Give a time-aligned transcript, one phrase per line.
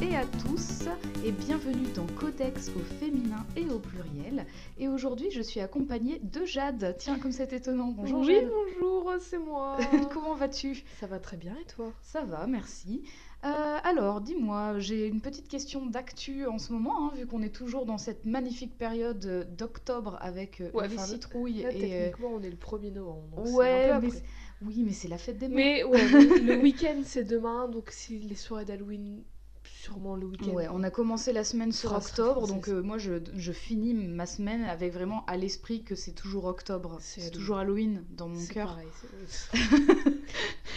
[0.00, 0.84] Et à tous
[1.24, 4.46] et bienvenue dans Codex au féminin et au pluriel.
[4.78, 6.96] Et aujourd'hui, je suis accompagnée de Jade.
[6.98, 7.88] Tiens, comme c'est étonnant.
[7.88, 8.50] Bonjour oui, Jade.
[8.50, 9.78] bonjour, c'est moi.
[10.12, 10.82] Comment vas-tu?
[11.00, 11.92] Ça va très bien et toi?
[12.02, 13.02] Ça va, merci.
[13.44, 17.54] Euh, alors, dis-moi, j'ai une petite question d'actu en ce moment, hein, vu qu'on est
[17.54, 21.92] toujours dans cette magnifique période euh, d'octobre avec euh, Ouais, les enfin, citrouilles Là, et.
[21.92, 23.36] euh, techniquement, on est le 1er novembre.
[23.36, 24.18] donc Ouais, un peu mais après.
[24.20, 24.24] c'est-
[24.64, 25.56] oui, mais c'est la fête des morts.
[25.56, 26.08] Mais ouais,
[26.40, 29.24] le week-end c'est demain, donc si les soirées d'Halloween,
[29.82, 30.50] sûrement le week-end.
[30.52, 32.54] Ouais, on a commencé la semaine sur octobre, française.
[32.54, 36.44] donc euh, moi je, je finis ma semaine avec vraiment à l'esprit que c'est toujours
[36.44, 36.98] octobre.
[37.00, 38.78] C'est toujours Halloween dans mon cœur.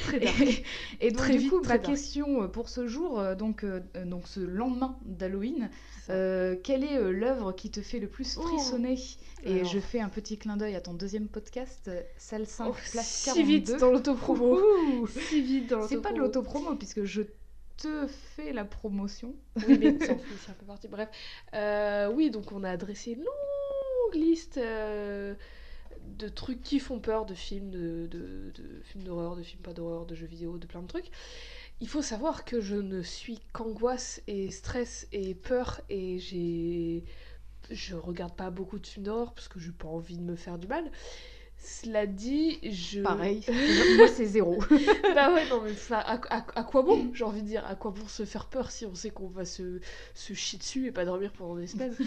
[0.06, 0.42] Très dark.
[0.42, 3.64] Et, et donc Très du vite, coup, ma question euh, pour ce jour, euh, donc,
[3.64, 5.70] euh, donc ce lendemain d'Halloween,
[6.10, 8.42] euh, quelle est l'œuvre qui te fait le plus Oh.
[8.42, 8.98] frissonner?
[9.44, 9.66] Et Alors.
[9.66, 13.26] je fais un petit clin d'œil à ton deuxième podcast, Salle 5, Oh, place si
[13.26, 13.48] 42.
[13.48, 14.60] vite dans l'autopromo.
[15.08, 16.60] Si vite dans C'est pas de l'autopromo.
[16.70, 17.22] l'autopromo puisque je
[17.78, 19.36] te fais la promotion.
[19.62, 20.88] Oui, mais fait aussi un peu partie.
[20.88, 21.10] Bref,
[21.54, 25.36] Euh, oui, donc on a dressé une longue liste euh,
[26.02, 29.74] de trucs qui font peur, de films, de, de- de films d'horreur, de films pas
[29.74, 31.12] d'horreur, de jeux vidéo, de plein de trucs.
[31.82, 37.06] Il faut savoir que je ne suis qu'angoisse et stress et peur et j'ai.
[37.72, 40.60] Je regarde pas beaucoup de films d'horreur parce que j'ai pas envie de me faire
[40.60, 40.92] du mal.
[41.68, 43.02] Cela dit, je.
[43.02, 43.44] Pareil,
[43.98, 44.60] moi c'est zéro.
[45.16, 47.76] Bah ouais, non, mais enfin, à, à- à quoi bon J'ai envie de dire, à
[47.76, 49.80] quoi bon se faire peur si on sait qu'on va se,
[50.14, 51.96] se chier dessus et pas dormir pendant des semaines?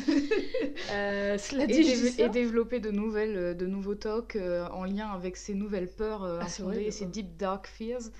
[0.90, 2.24] Euh, Cela et, dit, je dis ça.
[2.24, 6.22] et développer de nouvelles, euh, de nouveaux talks euh, en lien avec ces nouvelles peurs
[6.24, 8.10] euh, Ah, c'est infondées vrai, et ces deep dark fears.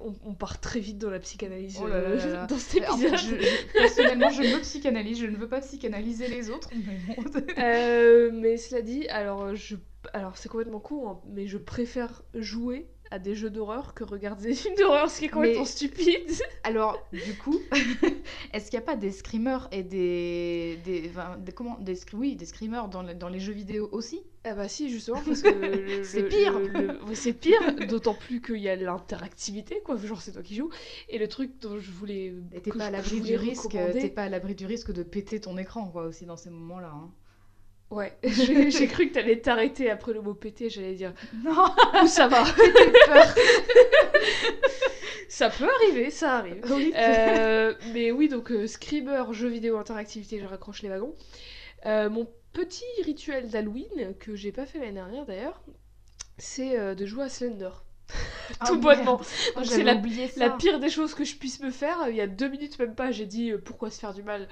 [0.00, 3.08] On, on part très vite dans la psychanalyse Oh là là dans cet En fait,
[3.08, 3.38] épisode.
[3.40, 6.68] je- je- personnellement, je me psychanalyse, je ne veux pas psychanalyser les autres.
[6.74, 8.40] Mais bon.
[8.40, 9.76] Mais cela dit, alors, je...
[10.12, 14.48] alors c'est complètement con, hein, mais je préfère jouer à des jeux d'horreur que regarder
[14.48, 16.32] des films d'horreur, ce qui est complètement Mais- stupide.
[16.64, 17.60] Alors, du coup,
[18.52, 22.34] est-ce qu'il n'y a pas des screamers et des, des, enfin, des- comment, des, oui,
[22.34, 24.22] des screamers dans, le- dans les jeux vidéo aussi?
[24.44, 26.02] Ah bah si, justement, parce que...
[26.04, 26.58] C'est pire.
[26.58, 30.70] le- C'est pire, d'autant plus qu'il y a l'interactivité, quoi, genre c'est toi qui joues.
[31.08, 32.34] Et le truc dont je voulais...
[32.62, 33.76] T'es pas à l'abri du risque,
[34.14, 36.90] pas à l'abri du risque de péter ton écran quoi aussi dans ces moments-là.
[36.94, 37.10] hein.
[37.90, 41.12] Ouais, j'ai cru que t'allais t'arrêter après le mot pété, j'allais dire
[41.44, 41.66] Non,
[42.02, 42.42] où ça va.
[43.06, 43.34] peur.
[45.28, 46.64] ça peut arriver, ça arrive.
[46.70, 46.92] Oui.
[46.96, 51.14] Euh, mais oui, donc euh, Screamer, jeu vidéo, interactivité, je raccroche les wagons.
[51.86, 55.62] Euh, mon petit rituel d'Halloween, que j'ai pas fait l'année dernière d'ailleurs,
[56.38, 57.70] c'est euh, de jouer à Slender.
[58.60, 59.20] Ah, Tout bonnement.
[59.56, 59.96] Oh, c'est la,
[60.50, 62.08] pire des choses que je puisse me faire.
[62.08, 64.48] Il y a deux minutes même pas, j'ai dit pourquoi se faire du mal?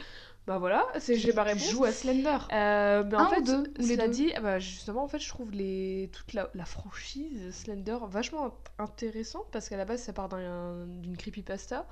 [0.46, 1.70] Bah voilà, c'est j'ai ma Tu réponse.
[1.70, 2.36] joues à Slender.
[2.52, 5.28] Euh, mais Un en fait, deux, cela deux dit, ah bah, justement, en fait, je
[5.28, 6.10] trouve les...
[6.12, 10.86] toute la, la franchise Slender vachement int- intéressante parce qu'à la base, ça part d'un-
[10.86, 11.86] d'une creepypasta.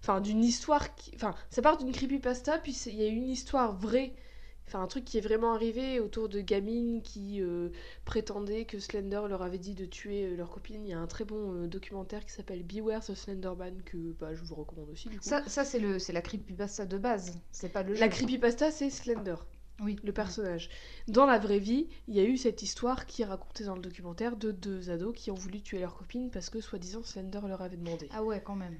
[0.00, 1.12] Enfin, d'une histoire qui.
[1.14, 4.14] Enfin, ça part d'une creepypasta, puis il y a une histoire vraie.
[4.72, 7.68] Enfin, un truc qui est vraiment arrivé autour de gamines qui euh,
[8.06, 10.86] prétendaient que Slender leur avait dit de tuer euh, leur copine.
[10.86, 14.34] Il y a un très bon euh, documentaire qui s'appelle Beware the Slenderman que bah,
[14.34, 15.28] je vous recommande aussi, du coup.
[15.28, 17.38] Ça, ça c'est le, c'est la creepypasta de base.
[17.50, 18.00] C'est pas le jeu.
[18.00, 19.34] La creepypasta, c'est Slender
[19.82, 19.96] Oui.
[20.02, 20.70] le personnage.
[21.06, 23.82] Dans la vraie vie, il y a eu cette histoire qui est racontée dans le
[23.82, 27.60] documentaire de deux ados qui ont voulu tuer leur copine parce que soi-disant Slender leur
[27.60, 28.08] avait demandé.
[28.10, 28.78] Ah ouais, quand même.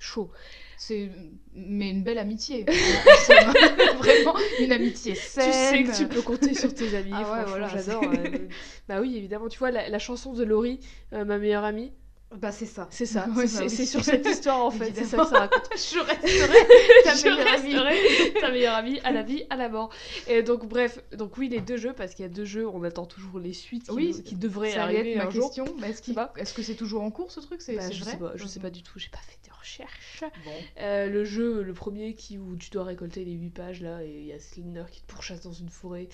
[0.00, 0.30] Chaud.
[0.76, 1.10] C'est
[1.54, 2.64] mais une belle amitié.
[3.98, 5.44] Vraiment une amitié saine.
[5.44, 8.02] Tu sais que tu peux compter sur tes amis, Ah ouais, voilà, j'adore.
[8.04, 8.48] euh,
[8.88, 10.80] bah oui, évidemment, tu vois, la, la chanson de Laurie,
[11.12, 11.92] euh, ma meilleure amie,
[12.36, 12.86] Bah c'est ça.
[12.90, 13.26] c'est ça.
[13.36, 13.70] Ouais, c'est bah oui.
[13.70, 15.68] c'est sur cette histoire en fait, c'est ça que ça raconte.
[15.76, 17.76] Je resterai ta Je meilleure amie.
[17.76, 19.90] resterai ta meilleure amie à la vie, à la mort.
[20.28, 22.84] Et donc, bref, donc oui, les deux jeux, parce qu'il y a deux jeux, on
[22.84, 25.48] attend toujours les suites qui, Oui, qui devraient Ça arriver ma un jour.
[25.48, 25.64] question.
[25.80, 27.60] Mais est-ce Ça va est-ce que c'est toujours en cours ce truc?
[27.62, 28.12] C'est Bah, je vrai?
[28.12, 30.22] sais pas, je sais pas du tout, j'ai pas fait de recherche.
[30.44, 30.50] Bon.
[30.82, 34.20] Euh, le jeu, le premier qui où tu dois récolter les 8 pages là, et
[34.20, 36.08] il y a Slender qui te pourchasse dans une forêt.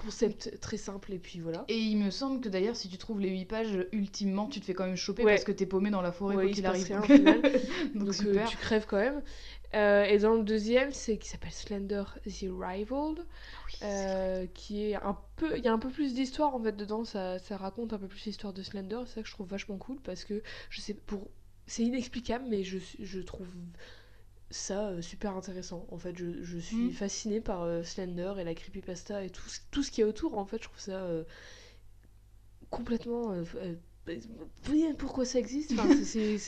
[0.00, 1.64] Concept très simple, et puis voilà.
[1.68, 4.64] Et il me semble que d'ailleurs, si tu trouves les 8 pages, ultimement, tu te
[4.64, 5.32] fais quand même choper Ouais.
[5.34, 6.86] parce que t'es paumé dans la forêt Ouais, quoi il qu'il arrive.
[6.86, 7.42] rien au final.
[7.94, 9.22] Donc, Donc euh, tu crèves quand même.
[9.74, 14.94] Euh, et dans le deuxième, c'est qui s'appelle Slender The Rival, Oui, euh, qui est
[14.96, 17.04] un peu, il y a un peu plus d'histoire en fait dedans.
[17.04, 19.00] Ça, ça raconte un peu plus l'histoire de Slender.
[19.06, 21.28] C'est ça que je trouve vachement cool parce que je sais pour,
[21.66, 23.46] c'est inexplicable, mais je, je trouve
[24.50, 25.86] ça euh, super intéressant.
[25.90, 26.92] En fait, je, je suis Mm.
[26.92, 30.38] fascinée par euh, Slender et la creepypasta et tout, ce- tout ce qui est autour.
[30.38, 31.24] En fait, je trouve ça euh,
[32.70, 33.32] complètement.
[33.32, 33.74] euh, euh,
[34.68, 35.88] oui, pourquoi ça existe enfin,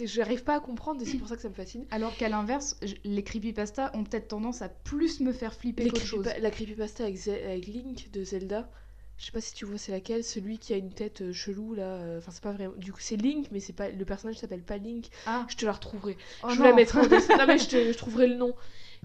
[0.05, 1.87] J'arrive pas à comprendre et c'est pour ça que ça me fascine.
[1.91, 6.27] Alors qu'à l'inverse, les creepypastas ont peut-être tendance à plus me faire flipper qu'autre chose.
[6.41, 8.71] la creepypasta avec Link de Zelda,
[9.19, 11.75] Je sais pas si tu vois c'est laquelle, celui qui a une tête euh, chelou
[11.75, 11.85] là.
[11.85, 12.75] euh, Enfin c'est pas vraiment.
[12.77, 15.07] Du coup c'est Link, mais c'est pas le personnage s'appelle pas Link.
[15.27, 16.17] Ah, Je te la retrouverai.
[16.43, 16.69] oh je vous non.
[16.69, 17.37] la mettrai en description.
[17.39, 18.55] non mais je, te, je trouverai le nom.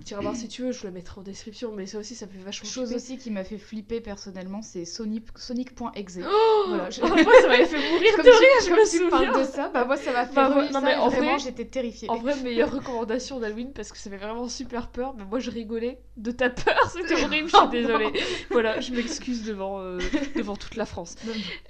[0.06, 1.74] Tu iras voir si tu veux, je la mettrai en description.
[1.76, 5.26] Mais ça aussi ça fait vachement Chose aussi qui m'a fait flipper personnellement, c'est Sonic,
[5.36, 6.20] Sonic.exe.
[6.24, 7.10] Oh Voilà, je- Moi
[7.42, 9.10] ça m'avait fait mourir Comme de rire, je me souviens.
[9.10, 11.66] parles de ça, bah moi ça m'a fait Bah, non, mais en vraiment vrai- j'étais
[11.66, 12.10] terrifiée.
[12.12, 15.16] En vrai, meilleure recommandation d'Halloween parce que ça fait vraiment super peur.
[15.18, 16.78] Mais moi, je rigolais de ta peur.
[16.94, 18.14] C'était horrible, je Oh suis désolée.
[18.52, 19.98] Voilà, je m'excuse devant, euh,
[20.36, 21.16] devant toute la France.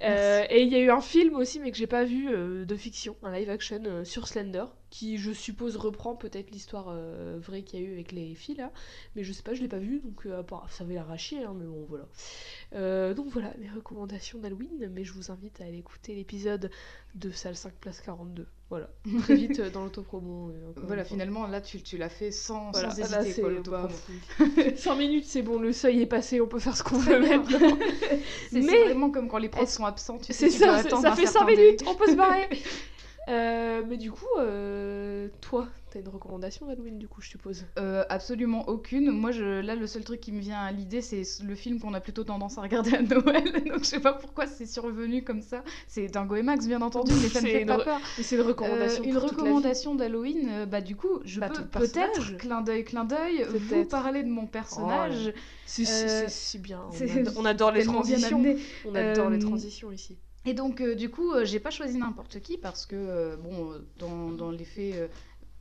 [0.02, 2.64] Euh, et il y a eu un film aussi, mais que j'ai pas vu, euh,
[2.66, 7.62] de fiction, un live action sur Slender, qui je suppose reprend peut-être l'histoire euh, vraie
[7.62, 8.72] qu'il y a eu avec les filles là.
[9.16, 11.54] Mais je sais pas, je l'ai pas vu, donc euh, part- ça avait chier, hein,
[11.58, 12.06] mais bon, voilà.
[12.74, 16.70] Euh, donc voilà, mes recommandations d'Halloween, mais je vous invite à aller écouter l'épisode
[17.14, 18.46] de Salle 5 Place 42.
[18.70, 18.90] Voilà,
[19.22, 20.52] très vite euh, dans l'autopromo.
[20.76, 23.94] Voilà, finalement là tu, tu l'as fait sans, Voilà, sans là, hésiter quoi, bah, l'autopromo.
[24.56, 24.72] oui.
[24.76, 27.78] 5 minutes, c'est bon, le seuil est passé, on peut faire ce qu'on veut maintenant.
[28.50, 31.32] C'est vraiment comme quand les profs sont absents, tu sais, C'est ça, ça fait 5
[31.32, 31.64] certain délai.
[31.66, 32.48] minutes, on peut se barrer.
[33.28, 37.66] Euh, mais du coup, euh, toi, t'as une recommandation d'Halloween, du coup, je suppose?
[37.78, 39.10] Euh, absolument aucune.
[39.10, 41.92] Moi, je, là, le seul truc qui me vient à l'idée, c'est le film qu'on
[41.94, 43.44] a plutôt tendance à regarder à Noël.
[43.68, 45.62] Donc, je sais pas pourquoi c'est survenu comme ça.
[45.86, 48.00] C'est Dingo et Max, bien entendu, mais ça ne C'est fait pas peur.
[48.16, 49.02] Mais c'est une recommandation.
[49.02, 53.44] Euh, une recommandation d'Halloween, bah du coup, je Bah, peux peut-être, clin d'œil, clin d'œil,
[53.50, 55.32] vous parler de mon personnage.
[55.66, 56.82] C'est c'est- si bien.
[57.36, 58.42] On, adore les transitions.
[58.86, 60.18] On adore les transitions ici.
[60.44, 63.72] Et donc, euh, du coup, euh, j'ai pas choisi n'importe qui parce que, euh, bon,
[63.98, 65.10] dans, dans les faits,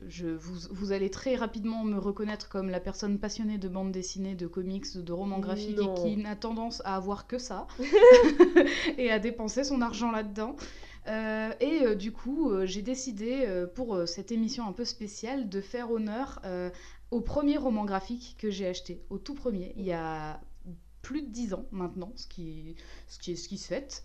[0.08, 4.36] je, vous, vous allez très rapidement me reconnaître comme la personne passionnée de bande dessinée,
[4.36, 5.96] de comics, de romans graphiques Non.
[5.96, 7.68] et qui n'a tendance à avoir que ça
[8.98, 10.56] et à dépenser son argent là-dedans.
[11.08, 15.62] Euh, et euh, du coup, euh, j'ai décidé pour cette émission un peu spéciale de
[15.62, 16.42] faire honneur
[17.12, 20.42] au premier roman graphique que j'ai acheté, au tout premier, il y a
[21.08, 22.76] plus de 10 ans maintenant, ce qui,
[23.08, 24.04] ce qui, est, ce qui se fête.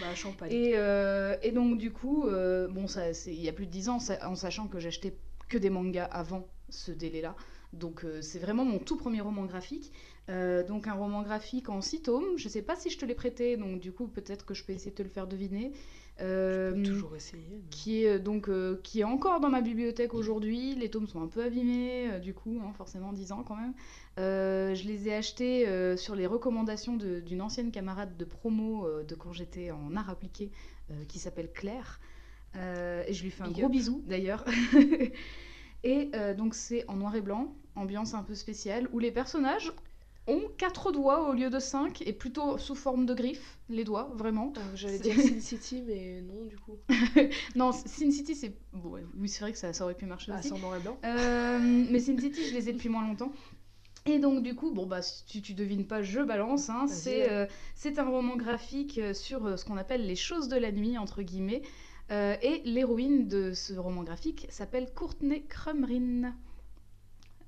[0.00, 0.52] Bah, champagne.
[0.52, 3.88] Et, euh, et donc, du coup, euh, bon, ça, il y a plus de 10
[3.88, 5.16] ans, en sachant que j'achetais
[5.48, 7.34] que des mangas avant ce délai-là.
[7.72, 9.90] Donc, euh, c'est vraiment mon tout premier roman graphique.
[10.28, 12.36] Donc, un roman graphique en 6 tomes.
[12.36, 14.74] Je sais pas si je te l'ai prêté, donc du coup, peut-être que je peux
[14.74, 15.72] essayer de te le faire deviner.
[16.20, 17.44] Euh, Je peux toujours essayer.
[17.52, 20.74] mais- qui est euh, donc euh, qui est encore dans ma bibliothèque aujourd'hui.
[20.74, 23.72] Les tomes sont un peu abîmés, euh, du coup, hein, forcément 10 ans quand même.
[24.18, 29.04] Euh, je les ai achetés euh, sur les recommandations d'une ancienne camarade de promo euh,
[29.04, 30.50] de quand j'étais en art appliqué,
[30.90, 32.00] euh, qui s'appelle Claire.
[32.56, 33.72] Euh, et je lui fais un Big gros up.
[33.72, 34.44] bisou d'ailleurs.
[35.84, 39.72] et euh, donc c'est en noir et blanc, ambiance un peu spéciale, où les personnages
[40.28, 44.10] ont quatre doigts au lieu de cinq, et plutôt sous forme de griffes, les doigts,
[44.14, 44.52] vraiment.
[44.56, 46.76] Ah, J'allais dire Sin City, mais non, du coup.
[47.56, 48.54] Non, Sin City, c'est...
[48.72, 50.52] bon, ouais, oui, c'est vrai que ça, ça aurait pu marcher Ah, aussi.
[50.60, 50.96] noir et blanc.
[51.04, 51.58] Euh,
[51.90, 53.32] mais Sin City, je les ai depuis moins longtemps.
[54.06, 56.70] Et donc, du coup, bon, bah, si tu, tu devines pas, je balance.
[56.70, 60.56] Hein, c'est, euh, c'est un roman graphique euh, sur ce qu'on appelle les choses de
[60.56, 61.62] la nuit, entre guillemets.
[62.10, 66.32] Et l'héroïne de ce roman graphique s'appelle Courtney Crumrin.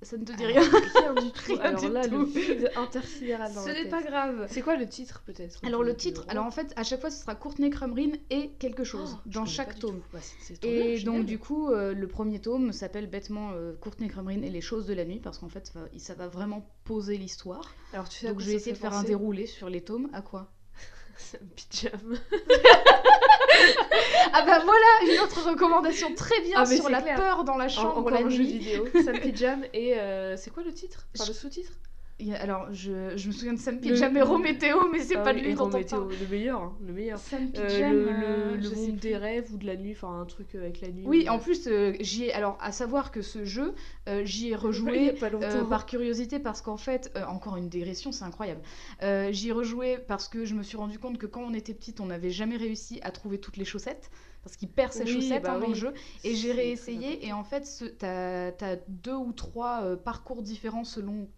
[0.03, 1.41] Ça ne te dit rien Rien du tout.
[1.53, 2.19] Rien Alors du là, tout.
[2.21, 4.47] le vide intersidéral dans Ce n'est pas grave.
[4.49, 7.21] C'est quoi le titre peut-être Alors, le titre, alors en fait, à chaque fois, ce
[7.21, 10.01] sera Courtney Crumrin et quelque chose Oh, je dans chaque tome.
[10.13, 10.19] Bah,
[10.63, 14.61] Et donc du coup, euh, le premier tome s'appelle bêtement euh, Courtney Crumrin et les
[14.63, 17.75] choses de la nuit parce qu'en fait, ça va- ça va vraiment poser l'histoire.
[17.93, 20.09] Alors, tu sais Donc je vais essayer de faire un déroulé sur les tomes.
[20.13, 20.51] À quoi?
[21.23, 22.19] C'est un pyjama.
[24.33, 27.17] Ah bah voilà une autre recommandation très bien Ah, sur la clair.
[27.17, 28.59] peur dans la En- chambre Encore la un jeu nuit.
[28.59, 28.87] vidéo.
[29.05, 31.07] Sam Pyjam et euh, c'est quoi le titre?
[31.15, 31.73] Enfin, le sous-titre?
[32.41, 35.41] Alors je, je me souviens de Sam Pyjam et Rométéo, mais c'est Ah pas oui,
[35.43, 36.09] de lui dont on parle.
[36.19, 37.19] le meilleur, hein, le meilleur.
[37.19, 40.21] Sam Euh, Pyjam, le euh, le, le monde des rêves ou de la nuit, enfin
[40.21, 41.07] un truc euh, avec la nuit.
[41.07, 43.75] Oui, ou- en plus euh, j'y ai alors à savoir que ce jeu
[44.09, 45.13] euh, j'y ai rejoué
[45.69, 48.61] par curiosité parce qu'en fait, encore une dégression, c'est incroyable.
[49.31, 52.01] J'y ai rejoué parce que je me suis rendu compte que quand on était petite,
[52.01, 54.11] on n'avait jamais réussi à trouver toutes les chaussettes
[54.43, 55.93] parce qu'il perd ses Oui, chaussettes bah hein, dans le jeu.
[56.25, 61.29] Et j'ai réessayé et en fait, ce- t'as as deux ou trois parcours différents selon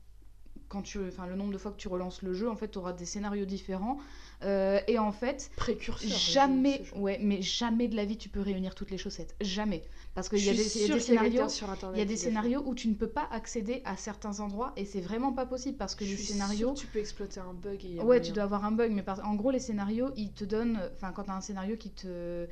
[0.73, 2.49] quand tu, enfin, le nombre de fois que tu relances le jeu.
[2.49, 3.99] En fait, tu auras des scénarios différents.
[4.43, 6.09] Euh, et en fait, précurseur.
[6.11, 9.37] jamais, ouais, mais jamais de la vie tu peux réunir toutes les chaussettes.
[9.43, 9.83] Jamais.
[10.14, 11.47] Parce qu'il y y a des scénarios.
[11.93, 14.85] Il y a des scénarios où tu ne peux pas accéder à certains endroits et
[14.87, 16.73] c'est vraiment pas possible parce que Je les suis scénarios.
[16.75, 17.85] tu peux exploiter un bug.
[17.85, 18.23] et il y a Ouais, moyen.
[18.23, 20.81] tu dois avoir un bug, mais par- en gros, les scénarios, ils te donnent.
[20.97, 22.47] Enfin, quand tu as un scénario qui te,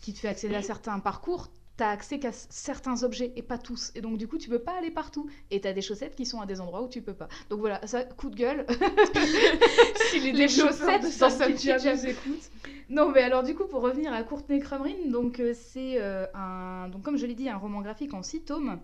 [0.00, 3.56] qui te fait accéder à certains parcours, tu as accès qu'à certains objets et pas
[3.56, 3.92] tous.
[3.94, 5.30] Et donc, du coup, tu peux pas aller partout.
[5.50, 7.28] Et tu as des chaussettes qui sont à des endroits où tu peux pas.
[7.48, 8.66] Donc voilà, ça, coup de gueule.
[10.10, 11.96] si les, les chaussettes de dans Pyjam.
[11.96, 12.50] nous écoutent.
[12.90, 16.88] Non, mais alors du coup, pour revenir à Courtney Crumrin, donc euh, c'est euh, un,
[16.88, 18.80] donc comme je l'ai dit, un roman graphique en six tomes.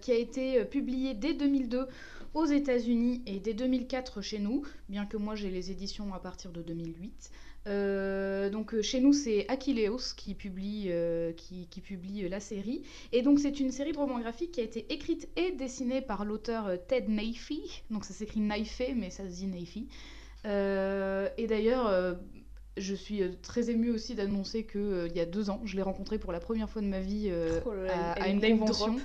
[0.00, 1.88] qui a été publié dès 2002
[2.34, 6.52] aux États-Unis et dès 2004 chez nous, bien que moi j'ai les éditions à partir
[6.52, 7.30] de 2008.
[7.66, 10.90] Euh, donc chez nous c'est Achilleos qui publie,
[11.36, 12.82] qui, qui, publie la série.
[13.12, 16.24] Et donc c'est une série de romans graphiques qui a été écrite et dessinée par
[16.24, 17.82] l'auteur Ted Naifi.
[17.90, 19.88] Donc ça s'écrit Naifé mais ça se dit Naifi.
[20.44, 22.16] Et d'ailleurs
[22.76, 25.76] je suis euh, très émue aussi d'annoncer que euh, il y a deux ans, je
[25.76, 28.96] l'ai rencontré pour la première fois de ma vie euh, oh à, une convention.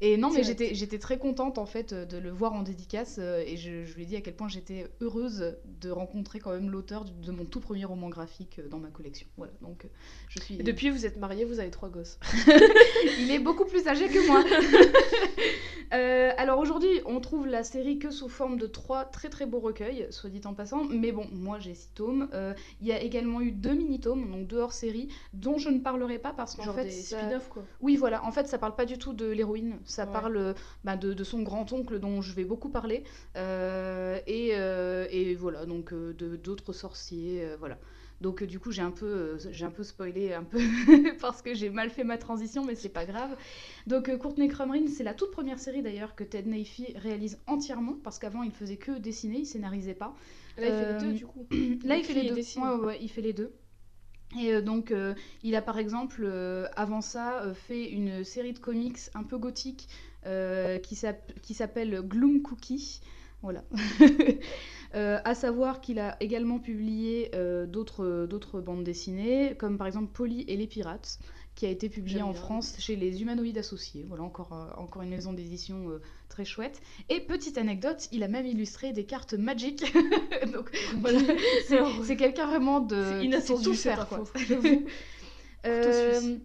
[0.00, 3.56] et non, mais j'étais j'étais très contente en fait de le voir en dédicace et
[3.56, 7.04] je, je lui ai dit à quel point j'étais heureuse de rencontrer quand même l'auteur
[7.04, 9.26] de mon tout premier roman graphique dans ma collection.
[9.36, 9.86] Voilà, donc
[10.28, 10.54] je suis.
[10.56, 12.18] Et depuis, vous êtes mariée, vous avez trois gosses.
[13.18, 14.42] il est beaucoup plus âgé que moi.
[16.38, 20.06] alors aujourd'hui, on trouve la série que sous forme de trois très très beaux recueils,
[20.10, 20.84] soit dit en passant.
[20.84, 22.28] Mais bon, moi j'ai six tomes.
[22.80, 26.32] Il y a également eu deux mini-tomes, donc deux hors-série, dont je ne parlerai pas
[26.32, 26.84] parce qu'en fait.
[26.84, 27.64] Des spin-off quoi.
[27.80, 28.24] Oui, voilà.
[28.24, 29.78] En fait, ça parle pas du tout de l'héroïne.
[29.84, 33.02] Ça parle euh, bah, de, son grand-oncle dont je vais beaucoup parler.
[33.36, 37.46] Euh, et, euh, et, voilà, donc de d'autres sorciers.
[37.58, 37.78] voilà.
[38.20, 40.60] Donc du coup j'ai un peu j'ai un peu spoilé un peu
[41.22, 43.34] parce que j'ai mal fait ma transition mais c'est pas grave.
[43.86, 48.18] Donc Courtney Crumrin c'est la toute première série d'ailleurs que Ted Naifi réalise entièrement parce
[48.18, 50.14] qu'avant il faisait que dessiner, il scénarisait pas.
[50.60, 51.46] Là, il fait les deux, du coup.
[51.84, 52.60] Là, il, fait les deux.
[52.60, 53.52] Ouais, ouais, il fait les deux.
[54.38, 58.58] Et euh, donc, euh, il a par exemple, euh, avant ça, fait une série de
[58.58, 59.88] comics un peu gothique
[60.82, 60.94] qui
[61.54, 63.00] s'appelle Gloom Cookie.
[63.42, 63.64] Voilà.
[64.92, 67.30] à savoir qu'il a également publié
[67.68, 71.18] d'autres bandes dessinées, comme par exemple Polly et les Pirates
[71.60, 74.06] qui a été publié en France chez les Humanoïdes Associés.
[74.08, 76.00] Voilà, encore, euh, encore une maison d'édition euh,
[76.30, 76.80] très chouette.
[77.10, 79.84] Et petite anecdote, il a même illustré des cartes Magic.
[80.54, 81.18] Donc voilà,
[82.02, 83.04] c'est quelqu'un vraiment de.
[83.04, 84.24] C'est inattendu tout faire, quoi.
[85.66, 86.38] euh,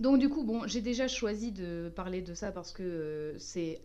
[0.00, 3.80] donc du coup, bon, j'ai déjà choisi de parler de ça parce que c'est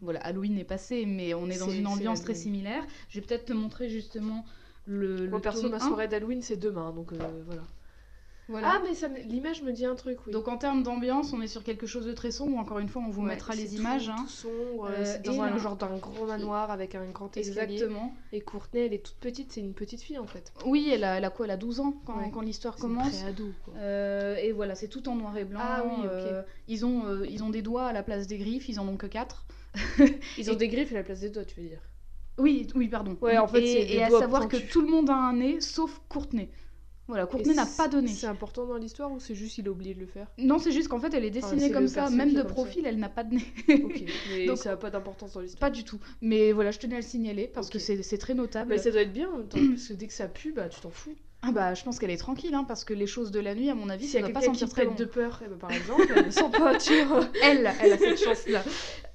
[0.00, 2.86] voilà, Halloween est passé, mais on est dans une ambiance très similaire.
[3.10, 4.46] Je vais peut-être te montrer justement
[4.86, 5.28] le.
[5.28, 7.64] Moi, perso, ma soirée d'Halloween, c'est demain, donc voilà.
[8.62, 10.32] Ah, mais l'image me dit un truc, oui.
[10.32, 12.58] Donc en termes d'ambiance, on est sur quelque chose de très sombre.
[12.58, 14.06] Encore une fois, on vous mettra les images.
[14.06, 14.26] Tout, hein.
[14.28, 17.74] sombre, euh, c'est dans un genre d'un grand manoir avec un grand escalier.
[17.74, 18.14] Exactement.
[18.32, 20.52] Et Courtenay, elle est toute petite, c'est une petite fille en fait.
[20.66, 23.24] Oui, elle a, elle a quoi Elle a 12 ans quand, quand l'histoire commence.
[23.24, 25.60] Ado, euh, et voilà, c'est tout en noir et blanc.
[25.62, 26.10] Ah oui, ok.
[26.10, 28.96] Euh, ils, ont, ils ont des doigts à la place des griffes, ils en ont
[28.96, 29.46] que 4.
[30.38, 31.80] ils ont des griffes à la place des doigts, tu veux dire
[32.38, 33.16] Oui, oui, pardon.
[33.20, 36.00] Ouais, en fait, et, et à savoir que tout le monde a un nez, sauf
[36.08, 36.50] Courtenay.
[37.10, 38.06] Voilà, Courtenay n'a pas donné.
[38.06, 40.28] C'est important dans l'histoire ou c'est juste il a oublié de le faire?
[40.38, 43.08] Non, c'est juste qu'en fait elle est dessinée comme ça, même de profil, elle n'a
[43.08, 43.44] pas de nez.
[43.68, 45.60] ok, mais Donc, ça n'a pas d'importance dans l'histoire.
[45.60, 45.98] Pas du tout.
[46.22, 48.70] Mais voilà, je tenais à le signaler parce que c'est très notable.
[48.70, 51.16] Mais ça doit être bien, parce que dès que ça pue, bah tu t'en fous.
[51.42, 53.70] Ah bah je pense qu'elle est tranquille hein, parce que les choses de la nuit
[53.70, 56.02] à mon avis si ça doit pas sentir très de peur eh ben, par exemple
[56.02, 56.92] ne pas tu
[57.42, 58.62] elle elle a cette chance là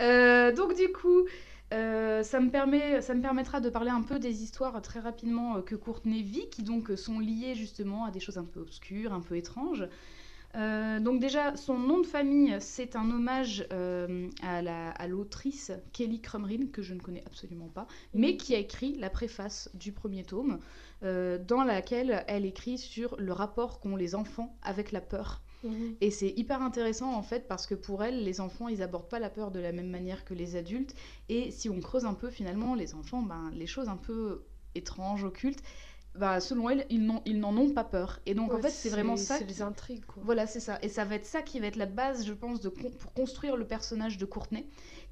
[0.02, 1.28] euh, donc du coup
[1.74, 5.58] euh, ça, me permet, ça me permettra de parler un peu des histoires très rapidement
[5.58, 9.14] euh, que Courtenay vit, qui donc sont liées justement à des choses un peu obscures,
[9.14, 9.88] un peu étranges.
[10.56, 16.82] Euh, donc déjà, son nom de famille, c'est un hommage à l'autrice Kelly Crumrin, que
[16.82, 20.60] je ne connais absolument pas, mais qui a écrit la préface du premier tome,
[21.02, 25.42] dans laquelle elle écrit sur le rapport qu'ont les enfants avec la peur.
[25.66, 25.96] Mhm.
[26.02, 29.20] Et c'est hyper intéressant en fait parce que pour elle, les enfants, ils abordent pas
[29.20, 30.96] la peur de la même manière que les adultes.
[31.30, 34.44] Et si on creuse un peu finalement, les enfants, ben, les choses un peu
[34.76, 35.64] étranges, occultes,
[36.18, 38.20] bah, selon elle, ils n'en ont pas peur.
[38.26, 39.38] Et donc, en fait, c'est vraiment ça.
[39.38, 40.24] C'est les intrigues, quoi.
[40.26, 40.80] Voilà, c'est ça.
[40.82, 43.58] Et ça va être ça qui va être la base, je pense, de pour construire
[43.58, 44.66] le personnage de Courtenay,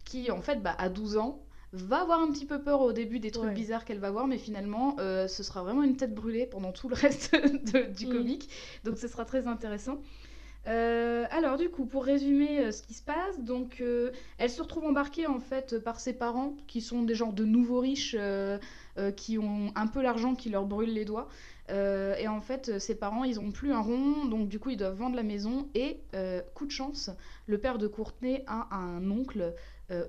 [0.06, 1.44] qui, en fait, bah, à 12 ans,
[1.74, 4.38] va avoir un petit peu peur au début des trucs bizarres qu'elle va voir, mais
[4.38, 7.36] finalement, euh, ce sera vraiment une tête brûlée pendant tout le reste
[7.96, 8.12] du mm.
[8.12, 8.50] comic.
[8.84, 9.98] Donc, ce sera très intéressant.
[10.68, 14.62] Euh, alors du coup, pour résumer euh, ce qui se passe, donc euh, elle se
[14.62, 18.16] retrouve embarquée en fait par ses parents qui sont des genres de nouveaux riches
[19.16, 21.28] qui ont un peu l'argent qui leur brûle les doigts.
[21.70, 24.98] et en fait, ses parents, ils ont plus un rond, donc du coup, ils doivent
[24.98, 25.68] vendre la maison.
[25.74, 26.00] Et
[26.54, 27.10] coup de chance,
[27.48, 29.54] le père de Courtenay a un oncle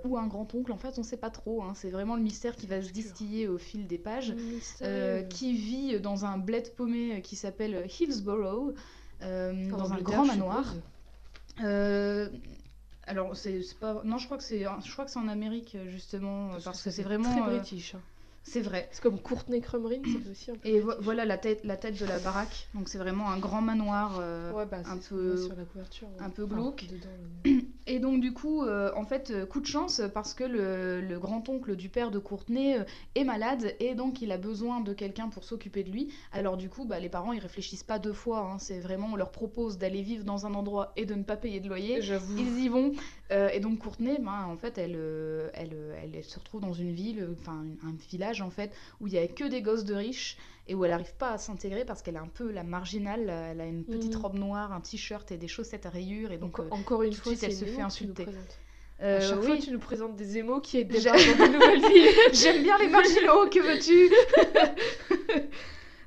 [0.04, 1.62] ou un grand-oncle, en fait, on sait pas trop.
[1.62, 1.73] Hein.
[1.75, 4.34] c'est vraiment le mystère qui va se distiller au fil des pages,
[5.30, 8.75] qui vit dans un bled paumé qui s'appelle Hillsborough.
[9.24, 10.74] Euh, dans un grand manoir.
[11.62, 12.28] Euh,
[13.06, 16.50] alors c'est pas non je crois que c'est je crois que c'est en Amérique justement
[16.64, 17.94] parce, que c'est vraiment très euh, british.
[17.94, 18.00] Hein.
[18.42, 18.88] C'est vrai.
[18.92, 20.68] C'est comme Courtney Crumrin, c'est aussi un peu.
[20.68, 22.68] Et voilà la tête, la tête de la baraque.
[22.74, 24.18] Donc c'est vraiment un grand manoir
[24.54, 26.84] ouais, bah, un peu sur la couverture, un peu glauque.
[27.86, 31.76] Et donc du coup, euh, en fait, euh, coup de chance parce que le, grand-oncle
[31.76, 35.44] du père de Courtenay euh, est malade et donc il a besoin de quelqu'un pour
[35.44, 36.08] s'occuper de lui.
[36.32, 38.40] Alors du coup, bah, les parents ils réfléchissent pas deux fois.
[38.40, 38.58] Hein.
[38.58, 41.60] c'est vraiment on leur propose d'aller vivre dans un endroit et de ne pas payer
[41.60, 42.00] de loyer.
[42.00, 42.38] J'avoue.
[42.38, 42.92] Ils y vont
[43.32, 46.74] Euh, et donc Courtenay, ben, en fait, elle, euh, elle, euh, elle, se retrouve dans
[46.74, 49.94] une ville, enfin un village en fait, où il y a que des gosses de
[49.94, 50.36] riches
[50.68, 53.30] et où elle n'arrive pas à s'intégrer parce qu'elle est un peu la marginale.
[53.30, 54.20] Elle a une petite Mhm.
[54.22, 57.16] robe noire, un t-shirt et des chaussettes à rayures et donc Donc, encore une tout
[57.16, 58.26] de fois, suite, elle se fait insulter.
[59.00, 61.80] euh, à chaque fois, tu nous présentes des émos qui J'ai- débarquent dans une nouvelle
[61.80, 62.08] ville.
[62.34, 64.12] J'aime bien les marginaux, que veux-tu?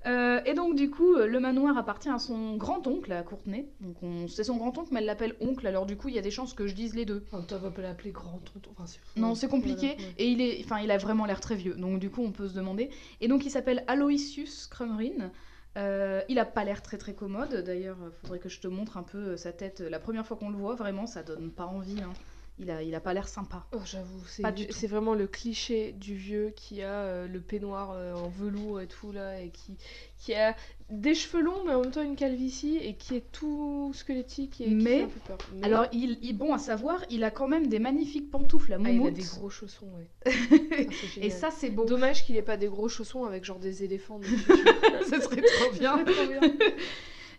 [0.08, 3.68] Euh, et donc du coup, euh, le manoir appartient à son grand-oncle, à Courtenay.
[3.82, 4.28] Donc on...
[4.28, 5.68] c'est son grand-oncle, mais elle l'appelle oncle.
[5.68, 7.26] Alors du coup, il y a des chances que je dise les deux.
[7.34, 8.70] On va pas l'appeler grand-tonton.
[8.72, 9.20] Enfin, c'est fou.
[9.20, 9.96] Non, c'est compliqué.
[9.98, 10.14] Voilà.
[10.18, 11.76] Et il est, enfin, il a vraiment l'air très vieux.
[11.76, 12.90] Donc du coup, on peut se demander.
[13.20, 15.32] Et donc, il s'appelle Aloysius Crumrin.
[15.76, 17.54] Euh, il a pas l'air très très commode.
[17.66, 19.82] D'ailleurs, il faudrait que je te montre un peu sa tête.
[19.82, 22.02] La première fois qu'on le voit, vraiment, ça donne pas envie.
[22.02, 22.14] hein.
[22.60, 23.68] Il a, il a pas l'air sympa.
[23.72, 28.30] Oh, j'avoue, c'est vraiment le cliché du vieux qui a euh, le peignoir euh, en
[28.30, 29.78] velours et tout là, et qui,
[30.18, 30.56] qui a
[30.90, 34.66] des cheveux longs mais en même temps une calvitie et qui est tout squelettique et
[34.70, 35.38] qui Mais- fait un peu peur.
[35.54, 38.78] Mais- Alors, il, il- bon à savoir, il a quand même des magnifiques pantoufles à
[38.84, 40.10] Ah, il a des gros chaussons, ouais.
[40.80, 41.86] Ah, Et ça, c'est beau.
[41.86, 44.18] Dommage qu'il ait pas des gros chaussons avec genre des éléphants.
[44.18, 44.36] dessus.
[45.12, 45.98] Ce serait trop bien.
[45.98, 46.54] Ça serait trop bien.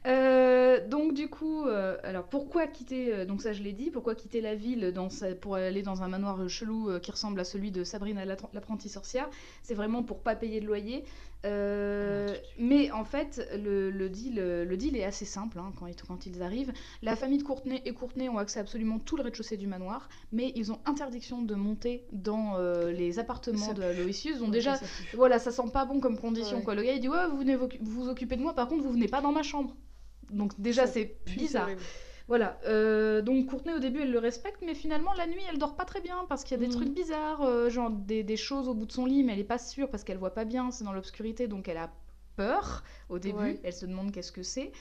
[0.09, 4.15] Euh, donc du coup, euh, alors pourquoi quitter, euh, donc ça je l'ai dit, pourquoi
[4.15, 7.71] quitter la ville dans sa- pour aller dans un manoir chelou qui ressemble à celui
[7.71, 9.29] de Sabrina l'apprentie sorcière?
[9.63, 11.05] C'est vraiment pour pas payer de loyer.
[11.45, 12.27] Ah,
[12.59, 16.27] mais en fait, le, le deal, le deal est assez simple hein, quand, ils, quand
[16.27, 16.73] ils arrivent.
[17.03, 20.09] La famille de Courtenay et Courtenay ont accès à absolument tout le rez-de-chaussée du manoir,
[20.33, 22.57] mais ils ont interdiction de monter dans
[22.89, 23.83] les appartements Ça de.
[23.83, 24.39] Aloysius.
[24.39, 26.65] Donc Ouais, déjà, ça, voilà, ça sent pas bon comme condition Ouais.
[26.65, 26.75] quoi.
[26.75, 28.93] Le gars il dit ouais, vous venez vous, vous occuper de moi, par contre vous
[28.93, 29.77] venez pas dans ma chambre.
[30.31, 31.71] Donc déjà c'est bizarre.
[32.27, 32.61] Voilà.
[32.67, 35.87] euh, donc Courtenay au début elle le respecte, mais finalement la nuit elle dort pas
[35.87, 36.75] très bien parce qu'il y a des Mhm.
[36.75, 39.45] trucs bizarres, euh, genre des, des choses au bout de son lit, mais elle est
[39.45, 41.91] pas sûre parce qu'elle voit pas bien, c'est dans l'obscurité, donc elle a
[42.37, 43.39] peur au début.
[43.39, 43.61] Ouais.
[43.65, 44.73] Elle se demande qu'est-ce que c'est.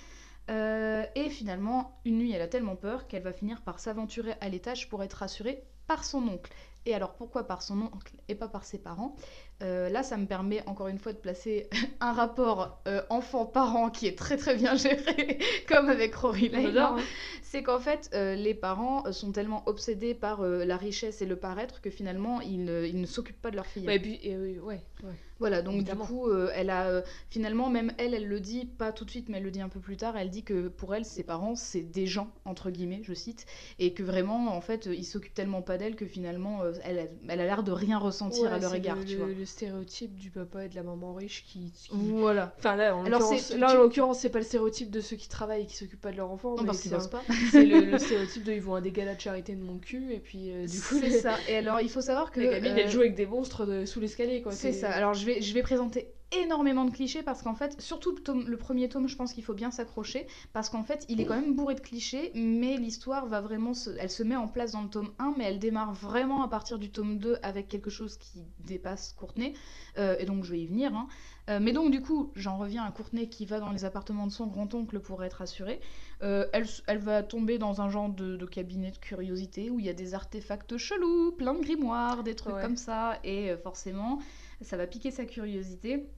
[0.49, 4.49] Euh, et finalement, une nuit, elle a tellement peur qu'elle va finir par s'aventurer à
[4.49, 6.53] l'étage pour être rassurée par son oncle.
[6.85, 9.15] Et alors pourquoi par son oncle et pas par ses parents?
[9.63, 11.67] Euh, Là, ça me permet encore une fois de placer
[11.99, 16.77] un rapport euh, enfant-parent qui est très très bien géré, comme avec Rory Lane.
[16.77, 16.97] hein.
[17.41, 21.81] C'est qu'en fait, euh, les parents sont tellement obsédés par la richesse et le paraître
[21.81, 23.87] que finalement, ils ne, ils ne s'occupent pas de leur fille.
[23.87, 24.59] Ouais, et puis, ouais,
[25.03, 25.13] ouais.
[25.39, 26.03] Voilà, donc Évidemment.
[26.03, 29.37] du coup, elle a finalement, même elle, elle le dit, pas tout de suite, mais
[29.37, 31.81] elle le dit un peu plus tard, elle dit que pour elle, ses parents, c'est
[31.83, 33.45] des gens, entre guillemets, je cite,
[33.77, 37.39] et que vraiment, en fait, ils s'occupent tellement pas d'elle que finalement, elle, a- elle
[37.39, 39.27] a l'air de rien ressentir Ouais, à leur égard, le, tu vois.
[39.27, 41.71] le stéréotype du papa et de la maman riche qui.
[41.71, 42.53] qui- Voilà.
[42.59, 45.15] Enfin là, en l'occurrence, c'est- là, tu- en l'occurrence, c'est pas le stéréotype de ceux
[45.15, 47.23] qui travaillent et qui s'occupent pas de leur enfant, Non, mais parce qu'ils bossent pas.
[47.51, 50.13] c'est le, le stéréotype de ils vont à des galas de charité de mon cul
[50.13, 51.35] et puis euh, du coup c'est ça.
[51.49, 52.39] Et alors, il faut savoir que.
[52.39, 54.51] les gamines euh, jouent avec des monstres de- sous l'escalier quoi.
[54.51, 54.89] C'est ça.
[54.91, 58.45] Alors je vais, je vais présenter énormément de clichés parce qu'en fait, surtout le, tome-
[58.47, 61.39] le premier tome, je pense qu'il faut bien s'accrocher parce qu'en fait, il est quand
[61.39, 63.89] même bourré de clichés, mais l'histoire va vraiment se...
[63.99, 66.79] Elle se met en place dans le tome 1, mais elle démarre vraiment à partir
[66.79, 69.53] du tome 2 avec quelque chose qui dépasse Courtenay.
[69.97, 70.93] Euh, et donc je vais y venir.
[70.93, 71.07] hein.
[71.49, 74.31] Euh, mais donc du coup, j'en reviens à Courtenay qui va dans les appartements de
[74.33, 75.79] son grand-oncle pour être assurée.
[76.23, 79.89] Euh, elle, va tomber dans un genre de, de cabinet de curiosité où il y
[79.89, 82.61] a des artefacts chelous, plein de grimoires, des trucs Ouais.
[82.61, 84.19] comme ça, et forcément,
[84.61, 86.09] ça va piquer sa curiosité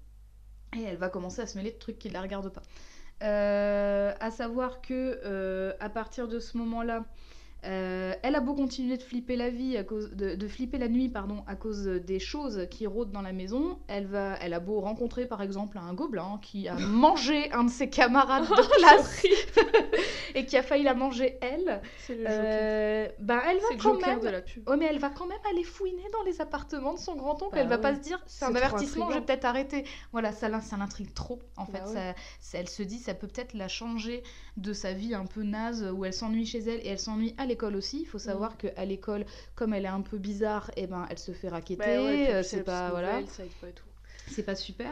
[0.78, 2.64] et elle va commencer à se mêler de trucs qui ne la regardent pas.
[3.22, 7.04] Euh, à savoir que euh, à partir de ce moment-là,
[7.66, 10.88] euh, elle a beau continuer de flipper la vie à cause de, de flipper la
[10.88, 13.80] nuit pardon à cause des choses qui rôdent dans la maison.
[13.88, 17.70] Elle va, elle a beau rencontrer par exemple un gobelin qui a mangé un de
[17.70, 19.24] ses camarades de classe
[20.36, 21.82] et qui a failli la manger elle.
[21.98, 22.26] C'est le.
[22.28, 24.64] Euh, ben elle va quand même de la pub.
[24.68, 27.56] Oh mais elle va quand même aller fouiner dans les appartements de son grand-oncle.
[27.56, 29.84] Bah elle va pas se dire c'est un avertissement, je vais peut-être arrêter.
[30.12, 31.80] Voilà, ça, ça l'intrigue trop en fait.
[31.80, 31.94] Bah ouais.
[31.94, 34.24] Ça- ça- elle se dit ça peut peut-être la changer
[34.58, 37.46] de sa vie un peu naze où elle s'ennuie chez elle et elle s'ennuie à
[37.50, 38.02] l'école aussi.
[38.02, 38.22] Il faut Mm.
[38.32, 41.76] savoir qu'à l'école, comme elle est un peu bizarre, et ben elle se fait raqueter.
[41.78, 43.20] Bah ouais, euh, c'est pas voilà,
[44.28, 44.92] c'est pas super.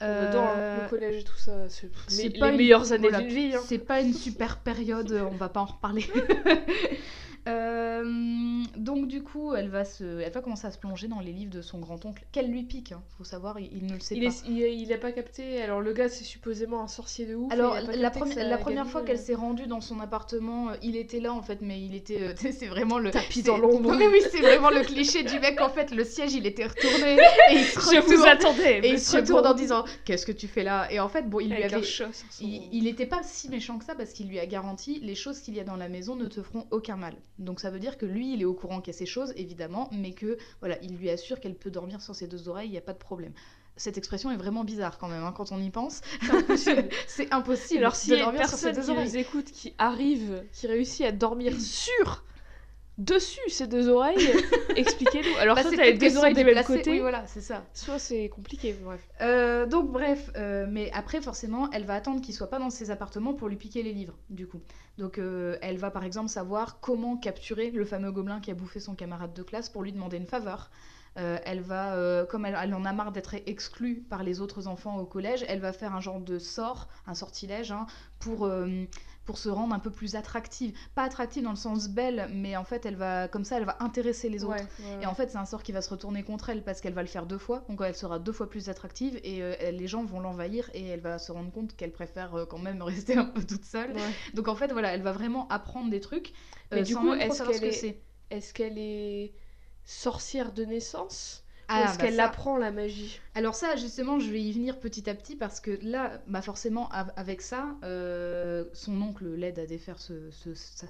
[0.00, 3.20] Hein, Euh, le collège et tout ça, c'est les, pas les une- meilleures années voilà,
[3.20, 3.54] d'une vie.
[3.54, 3.60] hein.
[3.66, 6.06] C'est pas une super période, on va pas en reparler.
[7.48, 11.32] Euh, donc du coup, elle va, se, elle va commencer à se plonger dans les
[11.32, 14.14] livres de son grand-oncle, qu'elle lui pique, hein, faut savoir, il, il ne le sait
[14.16, 14.30] Il, pas.
[14.30, 15.62] est, il, il a pas capté.
[15.62, 17.52] Alors le gars c'est supposément un sorcier de ouf.
[17.52, 21.32] Alors la, premi- première fois qu'elle s'est rendue dans son appartement, euh, il était là
[21.32, 23.94] en fait, mais il était, euh, c'est vraiment le Tapis dans l'ombre.
[23.98, 27.14] Mais oui, c'est vraiment le cliché du mec en fait, le siège il était retourné
[27.50, 28.78] et il se Je vous retourne, attendais.
[28.80, 30.90] et il se retourne en disant qu'est-ce que tu fais là?
[30.92, 32.04] Et en fait, bon, il lui avait son-
[32.40, 35.40] Il il était pas si méchant que ça parce qu'il lui a garanti les choses
[35.40, 37.14] qu'il y a dans la maison ne te feront aucun mal.
[37.38, 39.32] Donc ça veut dire que lui, il est au courant qu'il y a ces choses,
[39.36, 42.72] évidemment, mais que voilà, il lui assure qu'elle peut dormir sur ses deux oreilles, il
[42.72, 43.32] n'y a pas de problème.
[43.76, 46.00] Cette expression est vraiment bizarre quand même hein, quand on y pense.
[47.06, 47.78] C'est impossible.
[47.84, 49.08] Alors s'il y de a une dormir sur ses personne deux qui oreilles.
[49.08, 52.24] nous écoute qui arrive, qui réussit à dormir sur
[52.98, 54.18] dessus ces deux oreilles
[54.76, 55.36] Expliquez-nous.
[55.40, 57.64] Alors, Bah, soit t'as les deux oreilles du même côté, Oui, voilà, c'est ça.
[57.72, 58.76] soit c'est compliqué.
[58.82, 59.00] Bref.
[59.20, 62.90] Euh, donc bref, euh, mais après forcément, elle va attendre qu'il soit pas dans ses
[62.90, 64.60] appartements pour lui piquer les livres, du coup.
[64.98, 68.80] Donc euh, elle va par exemple savoir comment capturer le fameux gobelin qui a bouffé
[68.80, 70.70] son camarade de classe pour lui demander une faveur.
[71.16, 74.68] Euh, elle va, euh, comme elle, elle en a marre d'être exclue par les autres
[74.68, 77.86] enfants au collège, elle va faire un genre de sort, un sortilège, hein,
[78.20, 78.84] pour, euh,
[79.28, 80.72] pour se rendre un peu plus attractive.
[80.94, 83.76] Pas attractive dans le sens belle, mais en fait, elle va, comme ça, elle va
[83.80, 84.64] intéresser les autres.
[84.64, 86.80] Ouais, ouais, Et en fait, c'est un sort qui va se retourner contre elle parce
[86.80, 89.54] qu'elle va le faire deux fois, donc elle sera deux fois plus attractive et euh,
[89.70, 92.80] les gens vont l'envahir et elle va se rendre compte qu'elle préfère euh, quand même
[92.94, 93.94] rester un peu toute seule.
[94.34, 96.32] Donc en fait, voilà, elle va vraiment apprendre des trucs
[96.72, 98.02] euh, Mais du sans coup, même est-ce ce qu'elle que est- c'est.
[98.30, 99.34] Est-ce qu'elle est
[99.84, 101.44] sorcière de naissance?
[101.68, 103.20] Ah, est-ce bah qu'elle ça- apprend la magie?
[103.34, 106.88] Alors ça, justement, je vais y venir petit à petit parce que là, bah forcément,
[106.92, 110.86] av- avec ça, euh, son oncle l'aide à défaire ce, ce, sa-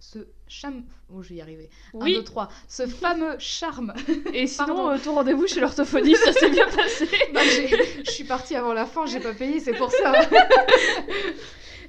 [0.00, 0.82] ce charme...
[1.14, 1.70] Oh, je vais y arriver.
[1.98, 2.48] 1, 2, 3.
[2.68, 3.94] Ce fameux charme
[4.34, 7.06] Et sinon, euh, ton rendez-vous chez l'orthophoniste, ça s'est bien passé?
[7.34, 7.40] Bah,
[8.04, 10.12] je suis partie avant la fin, j'ai pas payé, c'est pour ça.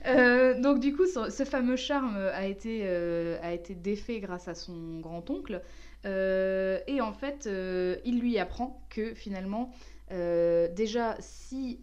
[0.08, 4.48] Euh, donc du coup, ce, ce fameux charme a été, euh, a été défait grâce
[4.48, 5.64] à son grand-oncle.
[6.06, 9.72] Euh, et en fait, euh, il lui apprend que finalement,
[10.12, 11.82] euh, déjà, si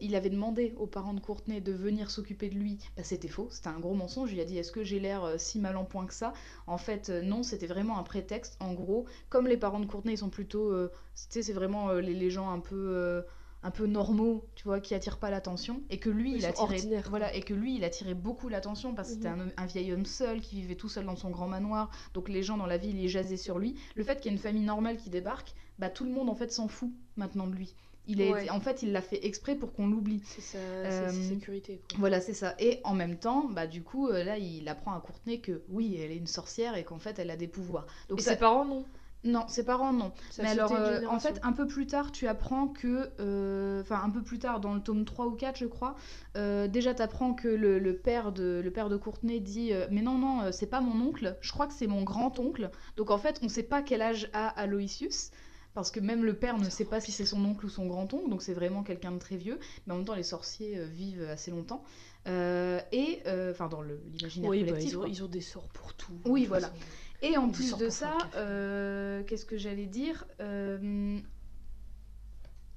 [0.00, 3.48] il avait demandé aux parents de Courtenay de venir s'occuper de lui, bah, c'était faux,
[3.50, 4.32] c'était un gros mensonge.
[4.32, 6.32] Il a dit Est-ce que j'ai l'air si mal en point que ça?
[6.66, 8.56] En fait, non, c'était vraiment un prétexte.
[8.60, 10.72] En gros, comme les parents de Courtenay, sont plutôt.
[10.88, 13.24] tu sais, c'est vraiment les gens un peu.
[13.64, 16.82] Un peu normaux, tu vois, qui attirent pas l'attention, et que lui, Ils il attirait,
[17.08, 19.50] voilà, et que lui, il attirait beaucoup l'attention parce que c'était Mhm.
[19.56, 22.56] un, vieil homme seul qui vivait tout seul dans son grand manoir, donc les gens
[22.58, 23.74] dans la ville, ils jasaient sur lui.
[23.96, 26.34] Le fait qu'il y ait une famille normale qui débarque, bah tout le monde en
[26.36, 27.74] fait s'en fout maintenant de lui.
[28.06, 28.50] Il est, Ouais.
[28.50, 30.20] en fait, il l'a fait exprès pour qu'on l'oublie.
[30.26, 31.80] C'est sa, Euh, sécurité.
[31.88, 32.00] Quoi.
[32.00, 32.54] Voilà, c'est ça.
[32.58, 35.96] Et en même temps, bah du coup, euh, là, il apprend à Courtenay que oui,
[35.98, 37.86] elle est une sorcière et qu'en fait, elle a des pouvoirs.
[38.10, 38.84] Donc Et ça- ses parents, non
[39.24, 40.12] non, ses parents non.
[40.30, 43.10] Ça Mais alors, euh, en fait, un peu plus tard, tu apprends que.
[43.20, 45.96] euh, Enfin, un peu plus tard, dans le tome 3 ou 4, je crois,
[46.36, 50.02] euh, déjà, tu apprends que le, le père de, le père de Courtenay dit Mais
[50.02, 52.70] non, non, c'est pas mon oncle, je crois que c'est mon grand-oncle.
[52.96, 55.30] Donc, en fait, on sait pas quel âge a Aloysius.
[55.72, 58.30] Parce que même le père ne sait pas si c'est son oncle ou son grand-oncle,
[58.30, 59.58] donc c'est vraiment quelqu'un de très vieux.
[59.86, 61.82] Mais en même temps, les sorciers vivent assez longtemps.
[62.26, 66.12] Et, enfin, dans l'imaginaire Oui, bah, ils, ont, ils ont des sorts pour tout.
[66.26, 66.68] Oui, voilà.
[66.68, 66.80] façon.
[67.22, 71.18] Et en plus de ça, euh, qu'est-ce que j'allais dire Euh,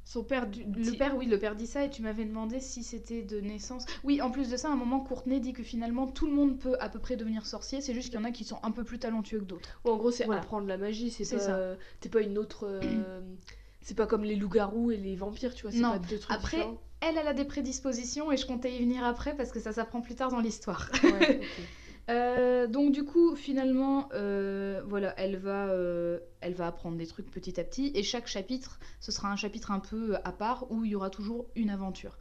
[0.06, 2.82] Son père, du, Le père, oui, le père dit ça et tu m'avais demandé si
[2.82, 3.86] c'était de naissance.
[4.06, 6.58] Oui, en plus de ça, à un moment, Courtenay dit que finalement tout le monde
[6.58, 8.72] peut à peu près devenir sorcier, c'est juste qu'il y en a qui sont un
[8.72, 9.82] peu plus talentueux que d'autres.
[9.84, 10.40] En gros, c'est Voilà.
[10.42, 11.12] apprendre la magie.
[11.12, 11.76] C'est pas, ça.
[12.00, 12.66] T'es pas une autre.
[12.66, 13.20] euh,
[13.82, 15.72] c'est pas comme les loups-garous et les vampires, tu vois.
[15.74, 15.92] C'est Non.
[15.92, 16.82] pas deux trucs Après, différents.
[17.02, 20.00] Elle, elle a des prédispositions et je comptais y venir après parce que ça s'apprend
[20.00, 20.90] plus tard dans l'histoire.
[21.04, 21.64] Ouais, ok.
[22.10, 27.30] Euh, donc du coup, finalement, euh, voilà, elle va, euh, elle va apprendre des trucs
[27.30, 30.86] petit à petit et chaque chapitre, ce sera un chapitre un peu à part où
[30.86, 32.18] il y aura toujours une aventure.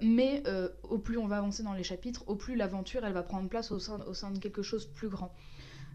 [0.00, 0.42] Mais
[0.82, 3.70] au plus on va avancer dans les chapitres, au plus l'aventure, elle va prendre place
[3.70, 5.32] au sein, au sein de quelque chose de plus grand.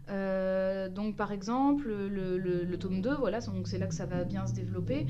[0.08, 5.06] Donc par exemple, le, tome 2, voilà, c'est là que ça va bien se développer.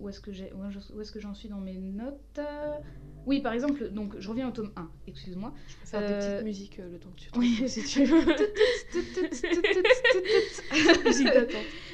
[0.00, 2.40] Où est-ce que j'ai où est-ce où est-ce que j'en suis dans mes notes
[3.26, 5.52] Oui, par exemple, donc je reviens au tome 1, excuse-moi.
[5.68, 8.04] Je peux faire des Euh, petites musiques euh, le temps que tu Oui, si tu
[8.04, 8.22] veux.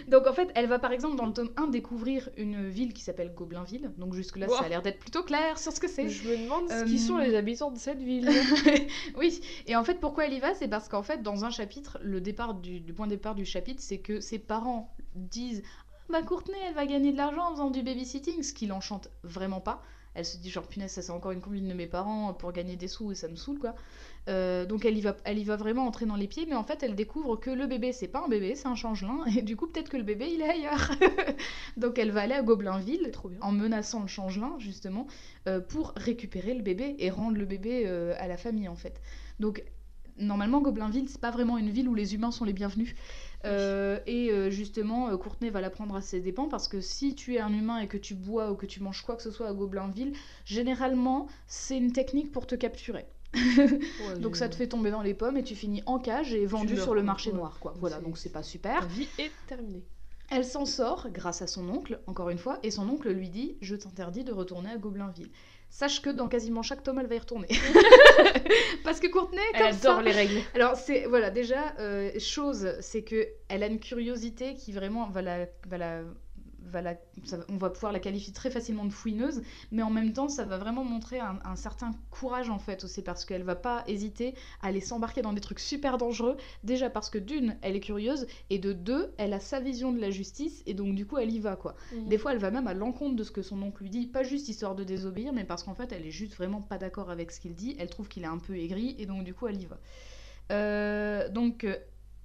[0.08, 3.02] Donc en fait, elle va par exemple dans le tome 1 découvrir une ville qui
[3.02, 3.90] s'appelle Goblinville.
[3.98, 4.56] Donc jusque-là, Wow.
[4.56, 6.08] ça a l'air d'être plutôt clair sur ce que c'est.
[6.08, 8.28] Je me demande Euh, qui sont les habitants de cette ville.
[9.16, 10.54] oui, et en fait, pourquoi elle y va?
[10.54, 13.44] C'est parce qu'en fait, dans un chapitre, le départ du, du point de départ du
[13.46, 15.62] chapitre, c'est que ses parents disent
[16.08, 19.60] Bah, Courtenay, elle va gagner de l'argent en faisant du babysitting, ce qui l'enchante vraiment
[19.60, 19.82] pas.
[20.14, 22.76] Elle se dit genre punaise ça c'est encore une combine de mes parents pour gagner
[22.76, 23.74] des sous et ça me saoule quoi.
[24.28, 26.62] Euh, donc elle y va, elle y va vraiment entrer dans les pieds, mais en
[26.62, 29.56] fait elle découvre que le bébé c'est pas un bébé, c'est un changelin et du
[29.56, 30.92] coup peut-être que le bébé il est ailleurs.
[31.76, 32.42] donc elle va aller à
[33.12, 33.38] Trop bien.
[33.40, 35.08] en menaçant le changelin justement
[35.48, 39.00] euh, pour récupérer le bébé et rendre le bébé euh, à la famille en fait.
[39.40, 39.64] Donc
[40.16, 42.94] normalement Goblinville c'est pas vraiment une ville où les humains sont les bienvenus.
[43.44, 47.34] Euh, et euh, justement euh, Courtenay va l'apprendre à ses dépens parce que si tu
[47.34, 49.48] es un humain et que tu bois ou que tu manges quoi que ce soit
[49.48, 50.14] à Goblinville,
[50.46, 53.06] généralement c'est une technique pour te capturer.
[53.34, 56.46] Ouais, Donc ça te fait tomber dans les pommes et tu finis en cage et
[56.46, 57.36] vendu sur le marché Ouais.
[57.36, 57.74] noir quoi.
[57.80, 58.86] Voilà, donc c'est pas super.
[58.86, 59.82] vie est terminée.
[60.30, 63.58] Elle s'en sort grâce à son oncle, encore une fois, et son oncle lui dit
[63.60, 65.30] Je t'interdis de retourner à Goblinville.
[65.74, 67.48] Sache que dans quasiment chaque tome, elle va y retourner.
[68.84, 69.90] Parce que Courtenay, Elle ça.
[69.90, 70.40] adore les règles.
[70.54, 75.20] Alors, c'est voilà, déjà, euh, chose, c'est que elle a une curiosité qui vraiment va
[75.20, 76.02] la, va la,
[76.66, 76.94] va la,
[77.48, 80.58] on va pouvoir la qualifier très facilement de fouineuse, mais en même temps, ça va
[80.58, 84.80] vraiment montrer un, certain courage en fait aussi, parce qu'elle va pas hésiter à aller
[84.80, 88.72] s'embarquer dans des trucs super dangereux, déjà parce que d'une, elle est curieuse, et de
[88.72, 91.56] deux, elle a sa vision de la justice, et donc du coup, elle y va
[91.56, 91.74] quoi.
[91.92, 92.08] Mhm.
[92.08, 94.22] Des fois, elle va même à l'encontre de ce que son oncle lui dit, pas
[94.22, 97.30] juste histoire de désobéir, mais parce qu'en fait, elle est juste vraiment pas d'accord avec
[97.30, 99.60] ce qu'il dit, elle trouve qu'il est un peu aigri, et donc du coup, elle
[99.60, 99.78] y va.
[100.52, 101.66] Euh, donc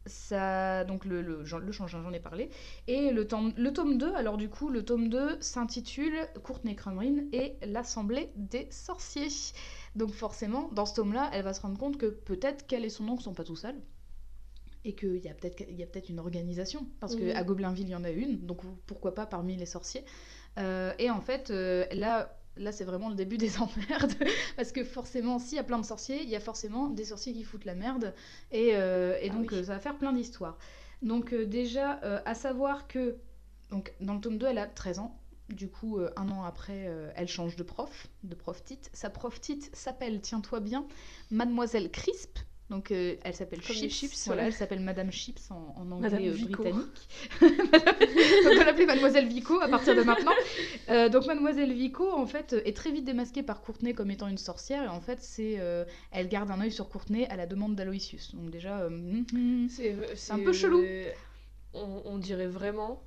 [0.06, 2.50] ça, donc le, le, le j'en ai parlé.
[2.88, 7.26] Et le tome, le tome 2, alors du coup, le tome 2 s'intitule Courtney Crumrin
[7.32, 9.28] et l'Assemblée des sorciers.
[9.96, 13.08] Donc forcément, dans ce tome-là, elle va se rendre compte que peut-être qu'elle et son
[13.08, 13.80] oncle sont pas tout seuls.
[14.86, 16.88] Et qu'il y a peut-être peut une organisation.
[17.00, 18.46] Parce qu'à Goblinville, il y en a une.
[18.46, 20.06] Donc pourquoi pas parmi les sorciers.
[20.58, 24.14] Euh, et en fait, euh, là, là c'est vraiment le début des emmerdes.
[24.56, 27.34] parce que forcément, s'il y a plein de sorciers, il y a forcément des sorciers
[27.34, 28.14] qui foutent la merde.
[28.52, 30.58] Et, euh, et ah donc, ça va faire plein d'histoires.
[31.02, 33.16] Donc, déjà, à savoir que
[33.70, 35.18] donc, dans le tome 2, elle a 13 ans.
[35.48, 38.90] Du coup, un an après, elle change de prof, de prof titre.
[38.92, 40.86] Sa prof titre s'appelle, tiens-toi bien,
[41.32, 42.40] Mademoiselle Crisp.
[42.70, 44.26] Donc elle s'appelle Chips.
[44.28, 47.08] voilà, elle s'appelle Madame Chips en, anglais britannique.
[47.42, 50.34] on va l'appeler Mademoiselle Vico à partir de maintenant.
[51.10, 54.84] donc Mademoiselle Vico, en fait, est très vite démasquée par Courtenay comme étant une sorcière.
[54.84, 55.60] Et en fait, c'est
[56.12, 58.36] elle garde un œil sur Courtenay à la demande d'Aloysius.
[58.36, 58.88] Donc déjà,
[59.68, 60.84] c'est un peu chelou.
[61.74, 63.04] On, on, dirait vraiment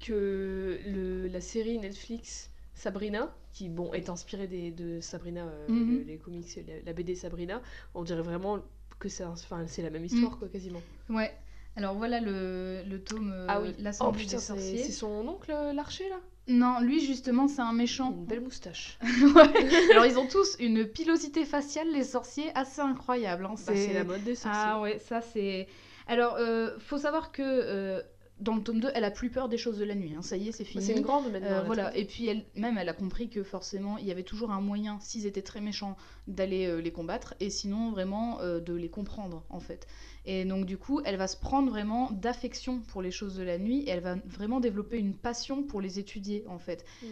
[0.00, 6.04] que le, la série Netflix Sabrina, qui bon est inspirée des, de Sabrina, mhm.
[6.06, 7.60] les comics, la, BD Sabrina,
[7.94, 8.60] on dirait vraiment
[9.00, 10.38] que c'est enfin, la même histoire, mm.
[10.38, 10.82] quoi, quasiment.
[11.08, 11.36] Ouais.
[11.76, 14.78] Alors voilà le, le tome Ah oui, l'Assemblée oh, sorciers.
[14.78, 16.20] C'est son oncle, euh, l'archer, là?
[16.48, 18.10] Non, lui, justement, c'est un méchant.
[18.12, 18.98] Une belle moustache.
[19.92, 23.46] Alors, ils ont tous une pilosité faciale, les sorciers, assez incroyable.
[23.46, 23.54] Hein.
[23.66, 24.62] Bah, c'est la mode des sorciers.
[24.64, 25.68] Ah ouais, ça, c'est...
[26.06, 27.42] Alors, euh, faut savoir que...
[27.42, 28.02] Euh,
[28.40, 30.14] dans le tome 2, elle a plus peur des choses de la nuit.
[30.16, 30.22] Hein.
[30.22, 30.84] Ça y est, c'est fini.
[30.84, 31.48] C'est une grande maintenant.
[31.48, 31.96] Euh, voilà.
[31.96, 34.98] Et puis elle, même, elle a compris que forcément, il y avait toujours un moyen,
[35.00, 39.44] s'ils étaient très méchants, d'aller euh, les combattre, et sinon vraiment euh, de les comprendre
[39.50, 39.86] en fait.
[40.26, 43.58] Et donc du coup, elle va se prendre vraiment d'affection pour les choses de la
[43.58, 46.84] nuit, et elle va vraiment développer une passion pour les étudier en fait.
[47.02, 47.06] Mm.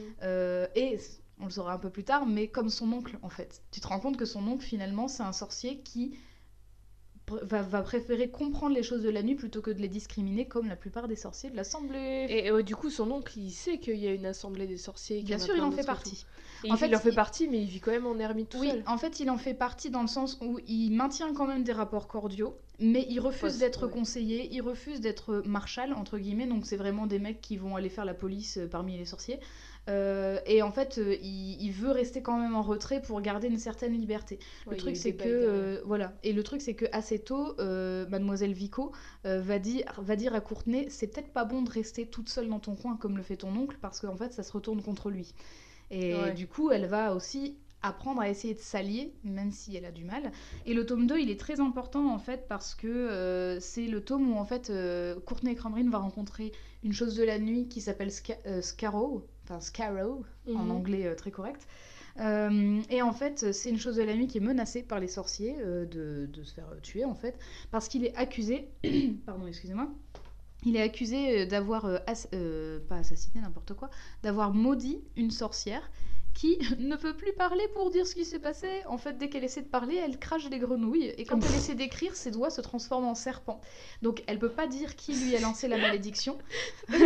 [0.75, 0.99] et
[1.41, 3.62] on le saura un peu plus tard, mais comme son oncle en fait.
[3.71, 6.19] Tu te rends compte que son oncle finalement, c'est un sorcier qui
[7.43, 10.77] va, préférer comprendre les choses de la nuit plutôt que de les discriminer comme la
[10.77, 12.27] plupart des sorciers de l'assemblée.
[12.29, 15.23] Et euh, du coup, son oncle, il sait qu'il y a une assemblée des sorciers.
[15.23, 16.27] Bien sûr, il en fait partie.
[16.69, 18.71] en fait, il en fait partie, mais il vit quand même en ermite tout oui,
[18.71, 18.83] seul.
[18.87, 21.73] en fait, il en fait partie dans le sens où il maintient quand même des
[21.73, 26.77] rapports cordiaux, mais il refuse d'être conseiller, il refuse d'être marshal, entre guillemets, donc c'est
[26.77, 29.41] vraiment des mecs qui vont aller faire la police euh, parmi les sorciers.
[29.88, 33.59] Euh, et en fait, euh, il, veut rester quand même en retrait pour garder une
[33.59, 34.38] certaine liberté.
[34.70, 36.12] Le truc, c'est que euh, voilà.
[36.22, 38.92] Et le truc, c'est que assez tôt, Mademoiselle Vico
[39.24, 42.61] va dire, va dire à Courtenay, c'est peut-être pas bon de rester toute seule dans
[42.61, 45.35] ton coin comme le fait ton oncle, parce qu'en fait, ça se retourne contre lui.
[45.90, 49.92] Et du coup, elle va aussi apprendre à essayer de s'allier, même si elle a
[49.92, 50.33] du mal.
[50.66, 54.33] Et le tome 2, il est très important en fait parce que c'est le tome
[54.33, 54.72] où en fait
[55.24, 58.11] Courtenay Crumrin va rencontrer une chose de la nuit qui s'appelle
[58.61, 60.70] Scarrow, enfin Scarrow en mhm.
[60.70, 61.66] anglais euh, très correct.
[62.20, 65.06] Euh, et en fait, c'est une chose de la nuit qui est menacée par les
[65.06, 67.38] sorciers euh, de, de, se faire tuer en fait,
[67.70, 68.68] parce qu'il est accusé,
[69.26, 69.88] pardon, excusez-moi,
[70.64, 73.90] il est accusé d'avoir, pas assassiné n'importe quoi,
[74.24, 75.88] d'avoir maudit une sorcière
[76.38, 78.68] qui ne peut plus parler pour dire ce qui s'est passé.
[78.87, 81.12] En fait, dès qu'elle essaie de parler, elle crache des grenouilles.
[81.18, 83.61] Et quand elle essaie d'écrire, ses doigts se transforment en serpents.
[84.03, 86.38] Donc, elle peut pas dire qui lui a lancé la malédiction.
[86.88, 87.01] elle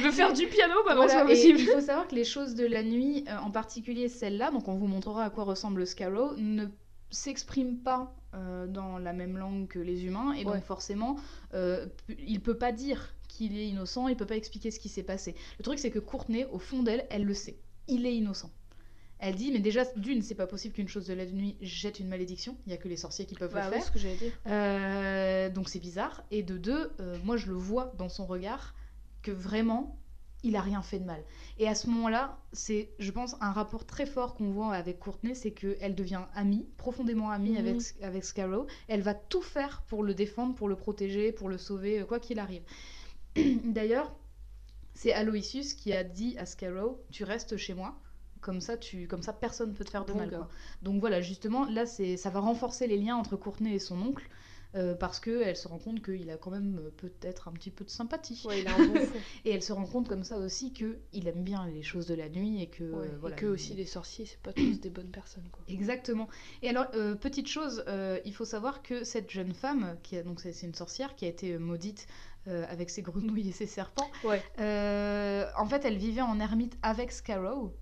[0.00, 1.60] veut faire du piano, non, c'est possible.
[1.60, 4.74] il faut savoir que les choses de la nuit, euh, en particulier celle-là, donc on
[4.74, 6.66] vous montrera à quoi ressemble le Scarrow, ne
[7.10, 11.16] s'exprime pas euh, dans la même langue que les humains et donc forcément
[11.54, 11.86] euh,
[12.18, 15.34] il peut pas dire qu'il est innocent, il peut pas expliquer ce qui s'est passé.
[15.58, 17.58] Le truc, c'est que Courtenay, au fond d'elle, elle le sait.
[17.86, 18.50] Il est innocent.
[19.20, 22.08] Elle dit, mais déjà, d'une, c'est pas possible qu'une chose de la nuit jette une
[22.08, 22.56] malédiction.
[22.66, 23.82] Il y a que les sorciers qui peuvent le bah faire.
[23.82, 24.32] ce que j'allais dire.
[24.46, 26.24] Euh, donc c'est bizarre.
[26.30, 28.74] Et de deux, euh, moi je le vois dans son regard
[29.22, 29.98] que vraiment,
[30.44, 31.20] il a rien fait de mal.
[31.58, 35.34] Et à ce moment-là, c'est, je pense, un rapport très fort qu'on voit avec Courtenay,
[35.34, 37.82] c'est qu'elle devient amie, profondément amie avec, mhm.
[38.02, 38.66] avec Scarrow.
[38.86, 42.38] Elle va tout faire pour le défendre, pour le protéger, pour le sauver, quoi qu'il
[42.38, 42.62] arrive.
[43.64, 44.14] D'ailleurs,
[44.94, 48.00] c'est Aloysius qui a dit à Scarrow Tu restes chez moi.
[48.40, 50.46] Comme ça, tu, comme ça, personne peut te faire de mal.
[50.82, 54.28] Donc voilà, justement, là, c'est, ça va renforcer les liens entre Courtenay et son oncle.
[54.74, 57.84] Euh, parce qu'elle se rend compte qu'il a quand même euh, peut-être un petit peu
[57.84, 58.46] de sympathie.
[59.46, 62.28] et elle se rend compte comme ça aussi qu'il aime bien les choses de la
[62.28, 65.48] nuit et que euh, voilà, que aussi les sorciers c'est pas tous des bonnes personnes.
[65.68, 66.28] Exactement.
[66.62, 67.82] Et alors petite chose,
[68.24, 71.28] il faut savoir que cette jeune femme qui a donc c'est une sorcière qui a
[71.28, 72.06] été maudite
[72.48, 74.10] euh, avec ses grenouilles et ses serpents.
[74.24, 74.42] Ouais.
[74.58, 77.74] Euh, en fait, elle vivait en ermite avec Scarrow.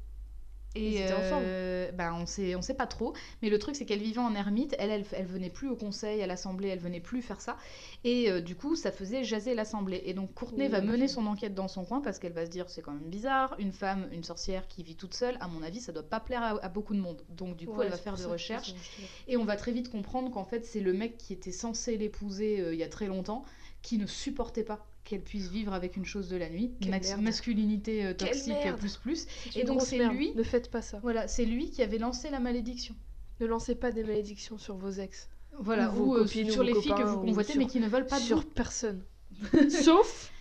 [0.79, 3.15] Ils étaient ensemble euh, ben, on sait, on sait pas trop.
[3.41, 4.77] Mais le truc, c'est qu'elle vivait en ermite.
[4.79, 7.57] Elle, elle, elle venait plus au conseil, à l'assemblée, elle venait plus faire ça.
[8.05, 10.03] Et euh, du coup, ça faisait jaser l'assemblée.
[10.05, 12.51] Et donc, Courtenay Oui, va mener son enquête dans son coin parce qu'elle va se
[12.51, 13.55] dire c'est quand même bizarre.
[13.59, 16.43] Une femme, une sorcière qui vit toute seule, à mon avis, ça doit pas plaire
[16.43, 17.23] à, à beaucoup de monde.
[17.31, 18.75] Donc, du coup, Ouais, elle va faire des recherches.
[18.99, 21.97] ils Et on va très vite comprendre qu'en fait, c'est le mec qui était censé
[21.97, 23.45] l'épouser euh, il y a très longtemps
[23.87, 26.73] qui ne supportait pas qu'elle puisse vivre avec une chose de la nuit.
[26.89, 27.21] Merde.
[27.23, 28.81] masculinité euh, toxique merde.
[28.81, 29.27] plus plus.
[29.55, 30.99] Et donc, c'est lui- Ne faites pas ça.
[31.05, 32.97] Voilà, c'est lui qui avait lancé la malédiction.
[33.39, 35.29] Ne lancez pas des malédictions sur vos ex.
[35.61, 37.87] Voilà, Ou euh, copines, sur ou les filles que vous ou convoitez mais qui ne
[37.89, 38.45] veulent pas de sur vous.
[38.47, 39.05] personne.
[39.71, 40.33] Sauf.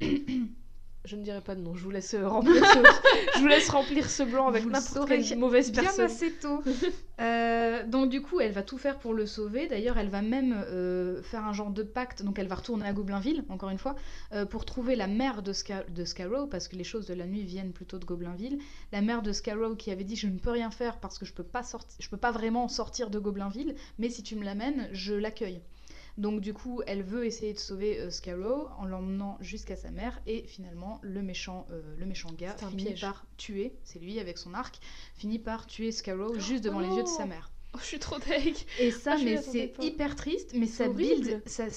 [1.06, 2.78] Je ne dirai pas de nom, je vous laisse euh, remplir ce,
[3.36, 6.04] je vous laisse remplir ce blanc avec n'importe quelle mauvaise Bien personne.
[6.06, 6.62] assez tôt.
[7.18, 9.68] Euh, donc du coup, elle va tout faire pour le sauver.
[9.68, 12.22] D'ailleurs, elle va même euh, faire un genre de pacte.
[12.22, 13.94] Donc elle va retourner à Goblinville, encore une fois,
[14.34, 17.24] euh, pour trouver la mère de, Scar- de Scarrow, parce que les choses de la
[17.24, 18.58] nuit viennent plutôt de Goblinville.
[18.92, 21.32] La mère de Scarrow qui avait dit je ne peux rien faire parce que je
[21.32, 24.90] peux pas sortir, je peux pas vraiment sortir de Goblinville, mais si tu me l'amènes,
[24.92, 25.62] je l'accueille.
[26.18, 30.20] Donc du coup, elle veut essayer de sauver euh, Scarrow en l'emmenant jusqu'à sa mère
[30.26, 33.00] et finalement le méchant, euh, le méchant gars finit piège.
[33.02, 34.78] par tuer, c'est lui avec son arc,
[35.14, 37.50] finit par tuer Scarrow juste devant les yeux de sa mère.
[37.74, 38.56] Oh, je suis trop deg.
[38.78, 41.22] Et ça, Ah, mais c'est hyper triste, mais ça horrible.
[41.24, 41.68] build, ça,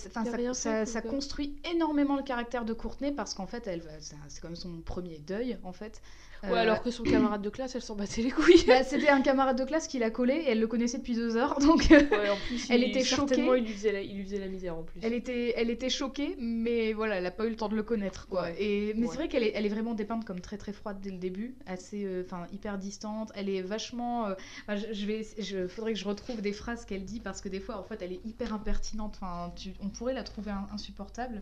[0.85, 3.83] ça- construit énormément le caractère de Courtenay parce qu'en fait, elle,
[4.29, 6.01] c'est comme son premier deuil en fait.
[6.43, 8.63] Ouais, Euh, alors que son camarade de classe, elle s'en battait les couilles.
[8.65, 11.35] bah, c'était un camarade de classe qui l'a collé et elle le connaissait depuis deux
[11.35, 13.35] heures, donc euh, Ouais, en plus, Elle il- était choquée.
[13.57, 15.01] il lui, faisait la, il lui faisait la misère en plus.
[15.03, 17.83] Elle était, elle était choquée, mais voilà, elle n'a pas eu le temps de le
[17.83, 18.43] connaître, quoi.
[18.43, 18.55] Ouais.
[18.57, 19.07] Et, mais Ouais.
[19.11, 21.55] c'est vrai qu'elle est, elle est vraiment dépeinte comme très très froide dès le début,
[21.65, 22.23] assez, euh,
[22.53, 23.31] hyper distante.
[23.35, 24.27] Elle est vachement.
[24.27, 24.33] euh,
[24.69, 27.59] je, je vais, je, faudrait que je retrouve des phrases qu'elle dit parce que des
[27.59, 29.17] fois, en fait, elle est hyper impertinente.
[29.21, 31.41] Enfin, on pourrait la trouver in- insupportable,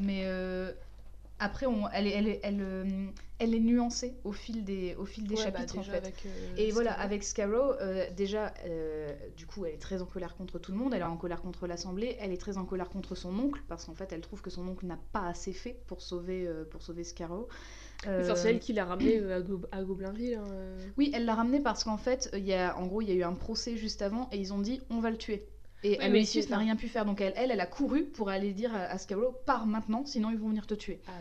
[0.00, 0.22] mais
[1.44, 3.06] après, on, elle est, elle est, elle, euh,
[3.38, 5.98] elle est nuancée au fil des, au fil des Ouais, bah, chapitres, en déjà fait.
[5.98, 8.52] avec, euh, Et voilà, avec Scarrow, euh, déjà,
[9.36, 11.42] du coup, elle est très en colère contre tout le monde, elle est en colère
[11.42, 14.42] contre l'Assemblée, elle est très en colère contre son oncle, parce qu'en fait, elle trouve
[14.42, 17.48] que son oncle n'a pas assez fait pour sauver, pour sauver Scarrow.
[18.06, 20.34] Enfin, c'est elle qui l'a ramené à, Go- à Goblinville.
[20.34, 20.46] hein.
[20.98, 23.14] Oui, elle l'a ramené parce qu'en fait, il y a, en gros, il y a
[23.14, 25.46] eu un procès juste avant, et ils ont dit, on va le tuer.
[25.84, 28.74] Et Aloysius n'a rien pu faire, donc elle, elle, elle a couru pour aller dire
[28.74, 30.98] à, Scarrow, pars maintenant, sinon ils vont venir te tuer.
[31.06, 31.12] Ah.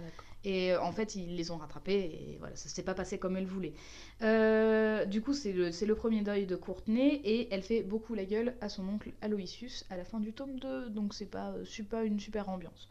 [0.46, 3.36] Et euh, en fait, ils les ont rattrapés et voilà, ça s'est pas passé comme
[3.36, 3.74] elle voulait.
[4.22, 8.56] Euh, du coup, c'est le, premier deuil de Courtenay et elle fait beaucoup la gueule
[8.62, 12.04] à son oncle Aloysius à la fin du tome 2, donc c'est pas, euh, pas
[12.04, 12.90] une super ambiance.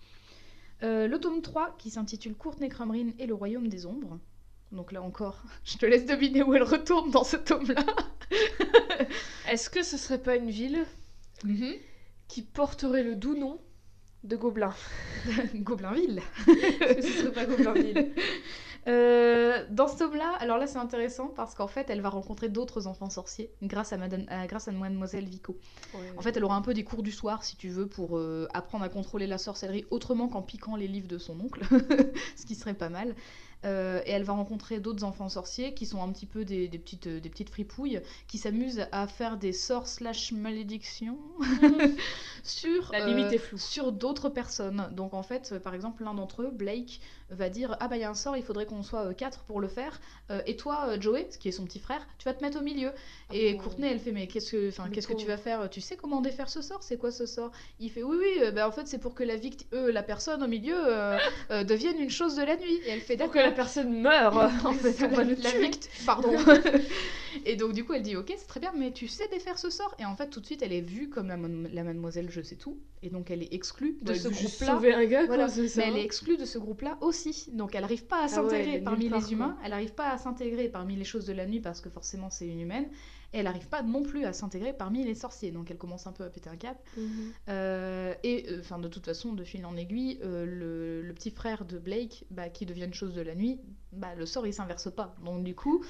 [0.82, 4.18] Euh, le tome 3 qui s'intitule Courtenay Crumrin et le royaume des ombres.
[4.72, 7.84] Donc là encore, je te laisse deviner où elle retourne dans ce tome-là.
[9.50, 10.84] Est-ce que ce serait pas une ville?
[12.28, 13.60] Qui porterait le doux nom
[14.24, 14.74] de Gobelin.
[16.46, 18.12] Que ce serait pas Goblinville.
[18.88, 22.88] Euh, dans ce tome-là, alors là c'est intéressant parce qu'en fait elle va rencontrer d'autres
[22.88, 25.56] enfants sorciers grâce à, Madame, à- grâce à Mademoiselle Vico.
[26.18, 28.48] En fait elle aura un peu des cours du soir si tu veux pour euh,
[28.54, 31.60] apprendre à contrôler la sorcellerie autrement qu'en piquant les livres de son oncle,
[32.36, 33.14] ce qui serait pas mal.
[33.64, 36.78] Euh, et elle va rencontrer d'autres enfants sorciers qui sont un petit peu des, des
[36.78, 41.18] petites, euh, des petites fripouilles qui s'amusent à faire des sorts slash malédictions
[42.42, 43.58] sur, La euh, limite est floue.
[43.58, 44.88] sur d'autres personnes.
[44.92, 47.00] Donc en fait, par exemple, l'un d'entre eux, Blake,
[47.34, 49.40] va dire Ah bah il y a un sort, il faudrait qu'on soit euh, quatre
[49.44, 50.00] pour le faire.
[50.30, 52.58] Euh, et toi, euh, Joey, ce qui est son petit frère, tu vas te mettre
[52.58, 52.90] au milieu.
[53.32, 53.64] Et pauvre.
[53.64, 56.48] Courtenay, elle fait Mais qu'est-ce que, qu'est-ce que tu vas faire Tu sais comment défaire
[56.48, 57.50] ce sort C'est quoi ce sort?
[57.80, 60.42] Il fait Oui, oui, euh, bah, en fait, c'est pour que la, victime, la personne
[60.42, 61.18] au milieu euh,
[61.50, 62.80] euh, devienne une chose de la nuit.
[62.86, 63.50] Et elle fait Pour que D'accord.
[63.50, 66.36] la personne meure En fait, on va le la victime, pardon.
[67.46, 69.70] et donc du coup elle dit ok c'est très bien mais tu sais défaire ce
[69.70, 71.36] sort et en fait tout de suite elle est vue comme la,
[71.72, 74.66] la mademoiselle je sais tout et donc elle est exclue de Bah, ce groupe-là.
[74.66, 75.44] sauver un gars, Voilà.
[75.46, 75.80] quoi, c'est ça.
[75.80, 77.21] Mais elle est exclue de ce groupe-là aussi.
[77.52, 80.18] Donc elle n'arrive pas à Ah ouais, s'intégrer parmi les humains, elle n'arrive pas à
[80.18, 82.88] s'intégrer parmi les choses de la nuit parce que forcément c'est une humaine.
[83.34, 85.52] Et elle n'arrive pas non plus à s'intégrer parmi les sorciers.
[85.52, 86.78] Donc elle commence un peu à péter un cap.
[86.96, 87.32] Mhm.
[87.48, 91.30] Euh, et euh, enfin de toute façon, de fil en aiguille, euh, le, le petit
[91.30, 93.58] frère de Blake, bah, qui devient une chose de la nuit,
[93.92, 95.16] bah, le sort il s'inverse pas.
[95.24, 95.82] Donc du coup,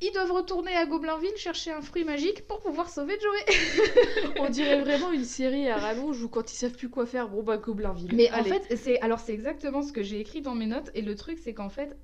[0.00, 4.34] ils doivent retourner à Goblinville chercher un fruit magique pour pouvoir sauver Joey.
[4.38, 7.42] On dirait vraiment une série à rallonge où quand ils savent plus quoi faire, bon
[7.42, 8.14] bah Goblinville.
[8.14, 8.50] Mais Allez.
[8.50, 10.90] en fait, c'est alors c'est exactement ce que j'ai écrit dans mes notes.
[10.94, 11.96] Et le truc, c'est qu'en fait,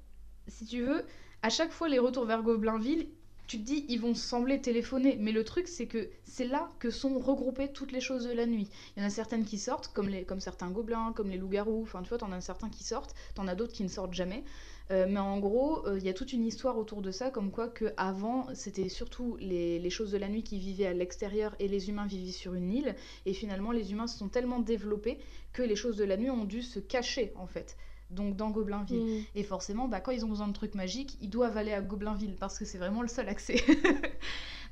[0.49, 1.05] si tu veux,
[1.43, 3.09] à chaque fois les retours vers Goblinville,
[3.47, 5.17] tu te dis, ils vont sembler téléphoner.
[5.21, 8.47] Mais le truc, c'est que c'est là que sont regroupées toutes les choses de la
[8.47, 8.69] nuit.
[8.97, 11.83] Il y en a certaines qui sortent, comme, les, comme certains gobelins, comme les loups-garous.
[11.83, 14.45] Enfin, tu vois, t'en as certains qui sortent, t'en as d'autres qui ne sortent jamais.
[14.93, 17.51] Euh, mais en gros, euh, il y a toute une histoire autour de ça, comme
[17.51, 21.57] quoi que avant c'était surtout les, les, choses de la nuit qui vivaient à l'extérieur
[21.59, 22.95] et les humains vivaient sur une île.
[23.27, 25.19] Et finalement, les humains se sont tellement développés
[25.53, 27.77] que les choses de la nuit ont dû se cacher, en fait
[28.11, 29.21] donc dans Goblinville.
[29.21, 29.25] Mm.
[29.35, 32.37] Et forcément, bah, quand ils ont besoin de trucs magiques, ils doivent aller à Goblinville
[32.39, 33.57] parce que c'est vraiment le seul accès.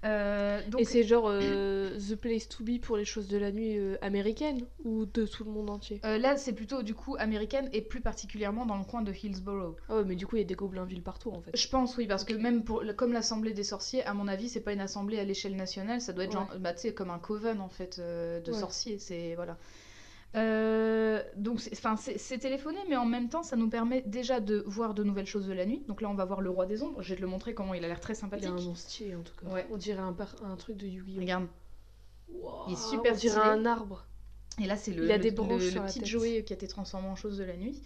[0.04, 0.82] Euh, donc...
[0.82, 3.96] Et c'est genre euh, The Place to Be pour les choses de la nuit euh,
[4.02, 6.00] américaines ou de tout le monde entier?
[6.02, 9.76] Là, c'est plutôt du coup américaine et plus particulièrement dans le coin de Hillsborough.
[9.88, 11.56] Ah ouais, mais du coup, il y a des Goblinvilles partout en fait.
[11.56, 14.60] Je pense, oui, parce que même pour, comme l'Assemblée des sorciers, à mon avis, c'est
[14.60, 17.68] pas une assemblée à l'échelle nationale, ça doit être genre, bah, comme un coven en
[17.68, 18.98] fait de sorciers.
[18.98, 19.56] C'est voilà.
[20.36, 25.04] Euh, donc, c'est téléphoné, mais en même temps, ça nous permet déjà de voir de
[25.04, 25.84] nouvelles choses de la nuit.
[25.86, 27.02] Donc là, on va voir le roi des ombres.
[27.02, 28.48] Je vais te le montrer comment il a l'air très sympathique.
[29.00, 29.46] Il a un en tout cas.
[29.70, 31.20] On dirait un, un truc de Yu-Gi-Oh!
[31.20, 31.46] Regarde.
[32.68, 34.06] il est super On dirait un arbre.
[34.62, 37.44] Et là, c'est le, le, le, petit Joey qui a été transformé en chose de
[37.44, 37.82] la nuit.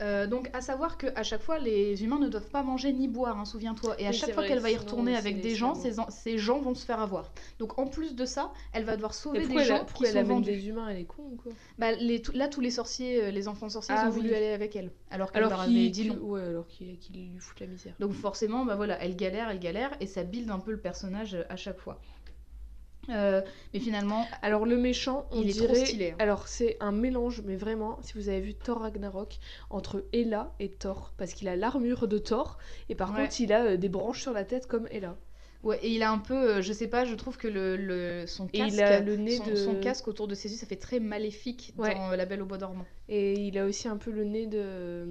[0.00, 3.38] Euh, donc, à savoir qu'à chaque fois, les humains ne doivent pas manger ni boire,
[3.38, 4.00] hein, souviens-toi.
[4.00, 6.84] Et à chaque fois qu'elle va y retourner avec des gens, ces, gens vont se
[6.84, 7.30] faire avoir.
[7.58, 10.50] Donc, en plus de ça, elle va devoir sauver des gens qui sont vendus.
[10.50, 11.52] des humains, elle est con ou quoi?
[11.78, 14.76] Bah, les, Là, tous les sorciers, euh, les enfants sorciers, ah ont voulu aller avec
[14.76, 14.90] elle.
[15.10, 16.16] Alors qu'elle leur avait dit non.
[16.16, 17.94] Ouais, alors qu'ils lui foutent la misère.
[17.98, 21.36] Donc, forcément, bah voilà, elle galère, elle galère, et ça build un peu le personnage
[21.48, 22.00] à chaque fois.
[23.10, 23.42] Euh,
[23.72, 26.10] mais finalement, alors le méchant, on il dirait, est trop stylé.
[26.10, 26.16] Hein.
[26.18, 29.38] Alors c'est un mélange, mais vraiment, si vous avez vu Thor Ragnarok,
[29.70, 33.64] entre Ella et Thor, parce qu'il a l'armure de Thor, et par contre il a
[33.64, 35.16] euh, des branches sur la tête comme Ella.
[35.64, 38.26] Ouais, et il a un peu, euh, je sais pas, je trouve que le, le
[38.28, 39.56] son casque, le nez son, de...
[39.56, 42.58] son, casque autour de ses yeux, ça fait très maléfique dans La Belle au Bois
[42.58, 42.86] dormant.
[43.08, 45.04] Et il a aussi un peu le nez de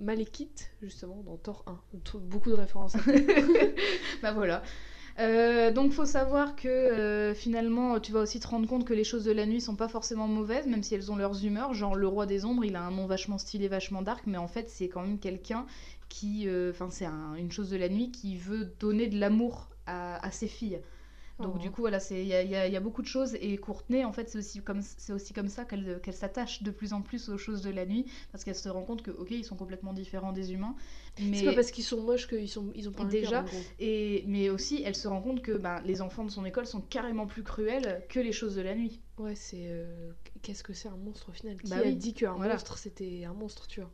[0.00, 1.78] Malekith, justement, dans Thor 1.
[2.18, 2.96] Beaucoup de références.
[4.22, 4.62] bah voilà.
[5.20, 9.04] Euh, donc faut savoir que euh, finalement tu vas aussi te rendre compte que les
[9.04, 11.72] choses de la nuit sont pas forcément mauvaises même si elles ont leurs humeurs.
[11.72, 14.48] Genre le roi des ombres il a un nom vachement stylé vachement dark mais en
[14.48, 15.66] fait c'est quand même quelqu'un
[16.08, 17.06] qui euh, enfin c'est
[17.38, 20.80] une chose de la nuit qui veut donner de l'amour à, ses filles
[21.40, 21.70] donc du oh.
[21.72, 24.38] coup voilà, il y a, y a, beaucoup de choses et Courtenay en fait c'est
[24.38, 27.60] aussi comme c'est aussi comme ça qu'elle qu'elle s'attache de plus en plus aux choses
[27.62, 30.52] de la nuit parce qu'elle se rend compte que ok ils sont complètement différents des
[30.52, 30.76] humains.
[31.20, 33.44] Mais c'est pas parce qu'ils sont moches qu'ils sont ils ont pas déjà un
[33.80, 36.80] et mais aussi elle se rend compte que ben, les enfants de son école sont
[36.80, 39.00] carrément plus cruels que les choses de la nuit.
[39.18, 40.12] Ouais c'est euh,
[40.42, 41.60] qu'est-ce que c'est un monstre au final?
[41.60, 43.90] Qui bah a dit qu'un monstre c'était un monstre tu vois?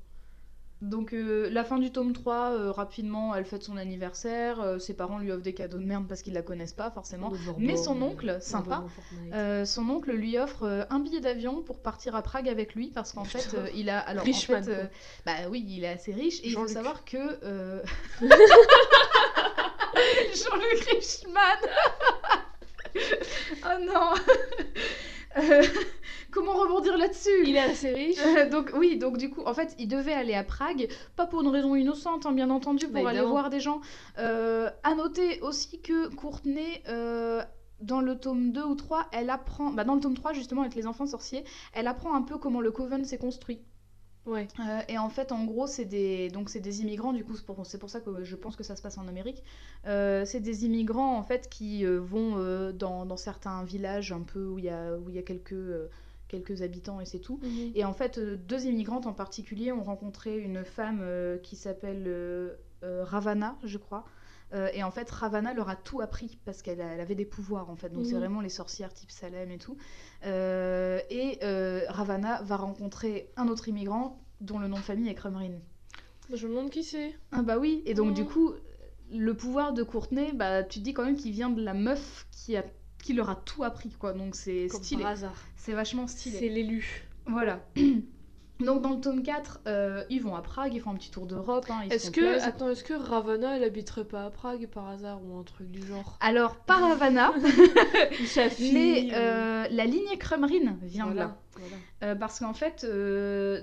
[0.83, 4.95] Donc euh, la fin du tome 3, euh, rapidement, elle fête son anniversaire, euh, ses
[4.95, 7.33] parents lui offrent des cadeaux de merde parce qu'ils la connaissent pas forcément.
[7.59, 8.85] Mais son oncle, sympa,
[9.64, 13.24] son oncle lui offre un billet d'avion pour partir à Prague avec lui parce qu'en
[13.24, 13.99] fait, il a...
[13.99, 14.91] Alors, en fait,
[15.26, 17.18] bah oui, il est assez riche et il faut savoir que...
[20.35, 21.59] Jean-Luc Richman.
[23.64, 24.14] Oh non
[26.31, 27.45] comment rebondir là-dessus?
[27.45, 28.18] Il est assez riche.
[28.51, 31.49] donc oui, donc du coup, en fait, il devait aller à Prague, pas pour une
[31.49, 33.81] raison innocente, hein, bien entendu, pour aller voir des gens.
[34.18, 36.83] Euh, à noter aussi que Courtenay...
[36.89, 37.43] Euh,
[37.81, 40.74] dans le tome 2 ou 3, elle apprend, bah dans le tome 3 justement avec
[40.74, 43.62] les enfants sorciers, elle apprend un peu comment le Coven s'est construit.
[44.31, 44.47] Ouais.
[44.61, 47.12] Euh, et en fait, en gros, c'est des donc c'est des immigrants.
[47.12, 49.43] Du coup, c'est pour, pour, ça que je pense que ça se passe en Amérique.
[49.87, 52.37] Euh, c'est des immigrants en fait qui euh, vont
[52.72, 55.55] dans, dans, certains villages un peu où il y a où il y a quelques
[56.28, 57.41] quelques habitants et c'est tout.
[57.43, 57.72] Mhm.
[57.74, 61.05] Et en fait, deux immigrantes en particulier ont rencontré une femme
[61.43, 64.05] qui s'appelle Ravana, je crois.
[64.75, 67.91] Et en fait, Ravana leur a tout appris parce qu'elle avait des pouvoirs en fait.
[67.91, 68.21] Donc c'est mhm.
[68.21, 69.77] vraiment les sorcières type Salem et tout.
[70.27, 75.15] Euh, et euh, Ravana va rencontrer un autre immigrant dont le nom de famille est
[75.15, 75.53] Crumrin.
[76.33, 77.15] Je me demande qui c'est.
[77.33, 78.53] Ah bah oui, et donc du coup,
[79.13, 82.27] le pouvoir de Courtenay, bah tu te dis quand même qu'il vient de la meuf
[82.31, 82.65] qui, a,
[83.03, 84.13] qui leur a tout appris, quoi.
[84.13, 85.05] Donc c'est stylé.
[85.57, 86.39] C'est vachement stylé.
[86.39, 87.07] C'est l'élu.
[87.27, 87.61] Voilà.
[88.61, 91.27] Donc dans le tome 4, euh, ils vont à Prague, ils font un petit tour
[91.27, 91.67] d'Europe.
[91.71, 95.39] Hein, est-ce que, attends, est-ce que Ravana, elle habiterait pas à Prague par hasard ou
[95.39, 96.19] un truc du genre?
[96.21, 97.33] Alors, pas Ravana,
[98.61, 101.37] mais euh, la ligne Krumrin vient de là.
[102.03, 102.87] Euh, parce qu'en fait,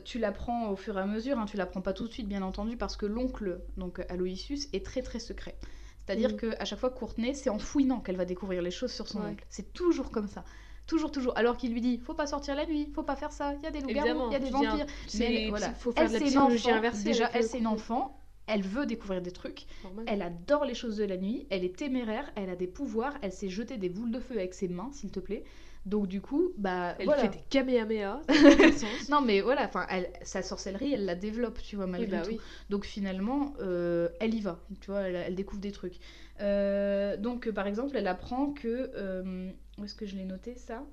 [0.03, 2.41] tu l'apprends au fur et à mesure, hein, tu l'apprends pas tout de suite, bien
[2.41, 5.57] entendu, parce que l'oncle, donc Aloysius, est très très secret.
[6.05, 6.37] C'est-à-dire mm.
[6.37, 9.45] qu'à chaque fois, Courtenay, c'est en fouinant qu'elle va découvrir les choses sur son oncle.
[9.49, 10.43] C'est toujours comme ça.
[10.87, 11.37] Toujours, toujours.
[11.37, 13.67] Alors qu'il lui dit, faut pas sortir la nuit, faut pas faire ça, il y
[13.67, 14.85] a des loups-garous, il y a des vampires.
[15.19, 18.17] Mais voilà, faut faire elle, c'est une Déjà, elle, c'est une enfant.
[18.49, 19.65] Elle veut découvrir des trucs.
[20.05, 21.45] Elle adore les choses de la nuit.
[21.49, 22.31] Elle est téméraire.
[22.35, 23.13] Elle a des pouvoirs.
[23.21, 25.43] Elle sait jeter des boules de feu avec ses mains, s'il te plaît.
[25.85, 27.23] Donc du coup, bah Elle voilà.
[27.23, 28.21] fait des kamehameha.
[29.09, 32.21] Non mais voilà, enfin, elle, sa sorcellerie, elle la développe, tu vois, Oui, malgré bah
[32.23, 32.31] tout.
[32.31, 32.39] oui.
[32.69, 35.99] Donc finalement, euh, elle y va, tu vois, elle, elle découvre des trucs.
[36.41, 38.91] Euh, donc par exemple, elle apprend que...
[38.95, 40.85] euh, où est-ce que je l'ai noté ça?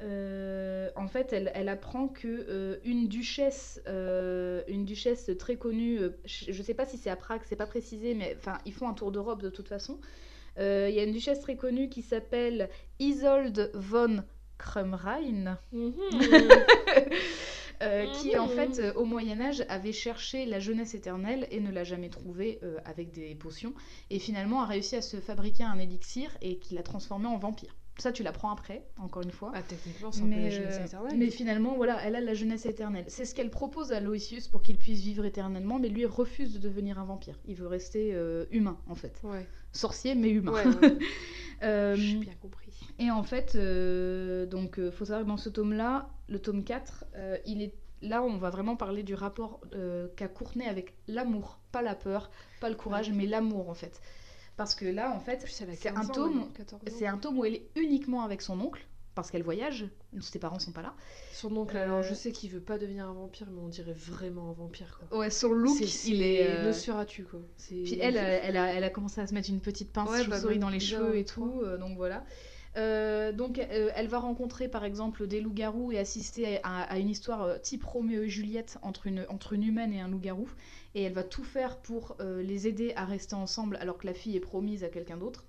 [0.00, 6.00] Euh, En fait, elle, elle apprend que euh, une duchesse, euh, une duchesse très connue,
[6.24, 8.88] je je sais pas si c'est à Prague, c'est pas précisé, mais enfin, ils font
[8.88, 10.00] un tour d'Europe de toute façon.
[10.58, 10.62] Il
[10.94, 12.68] y a une duchesse très connue qui s'appelle
[13.00, 14.24] Isolde von
[14.58, 15.58] Krumrein.
[15.72, 15.92] Mhm.
[17.82, 18.48] Euh, qui en Mhm.
[18.48, 23.10] fait au Moyen Âge avait cherché la jeunesse éternelle et ne l'a jamais trouvée avec
[23.12, 23.74] des potions
[24.10, 27.74] et finalement a réussi à se fabriquer un élixir et qui l'a transformé en vampire.
[27.98, 29.52] Ça tu l'apprends après, encore une fois.
[29.54, 31.18] Ah, techniquement, c'est un peu la mais, jeunesse euh, éternelle.
[31.18, 33.04] mais finalement, voilà, elle a la jeunesse éternelle.
[33.08, 36.58] C'est ce qu'elle propose à Loïcius pour qu'il puisse vivre éternellement, mais lui refuse de
[36.58, 37.38] devenir un vampire.
[37.46, 39.20] Il veut rester euh, humain, en fait.
[39.22, 40.52] Ouais, Sorcier, mais humain.
[40.52, 40.98] ouais, ouais.
[41.62, 42.72] Euh, J'ai bien compris.
[42.98, 47.36] et en fait, euh, donc, faut savoir que dans ce tome-là, le tome 4, euh,
[47.46, 49.60] il est là, on va vraiment parler du rapport
[50.16, 52.30] qu'a Courtenay avec l'amour, pas la peur,
[52.60, 54.00] pas le courage, mais l'amour en fait.
[54.56, 56.84] Parce que là, en fait, c'est 15 un tome, elle a 14 ans.
[56.98, 59.86] c'est un tome où elle est uniquement avec son oncle, parce qu'elle voyage,
[60.20, 60.94] ses parents sont pas là.
[61.32, 63.94] Son oncle, Euh, alors je sais qu'il veut pas devenir un vampire, mais on dirait
[63.94, 65.18] vraiment un vampire quoi.
[65.18, 66.46] Ouais, son look, il est.
[66.46, 67.40] euh, Nosferatu quoi.
[67.66, 70.18] Puis elle, euh, elle a, elle a commencé à se mettre une petite pince Ouais,
[70.26, 72.24] bah, chauve-souris dans les cheveux et tout, euh, donc voilà.
[72.78, 77.10] Euh, donc euh, elle va rencontrer par exemple des loups-garous et assister à, à une
[77.10, 80.48] histoire euh, type Roméo et Juliette entre une, entre une humaine et un loup-garou.
[80.94, 84.14] Et elle va tout faire pour euh, les aider à rester ensemble alors que la
[84.14, 85.44] fille est promise à quelqu'un d'autre.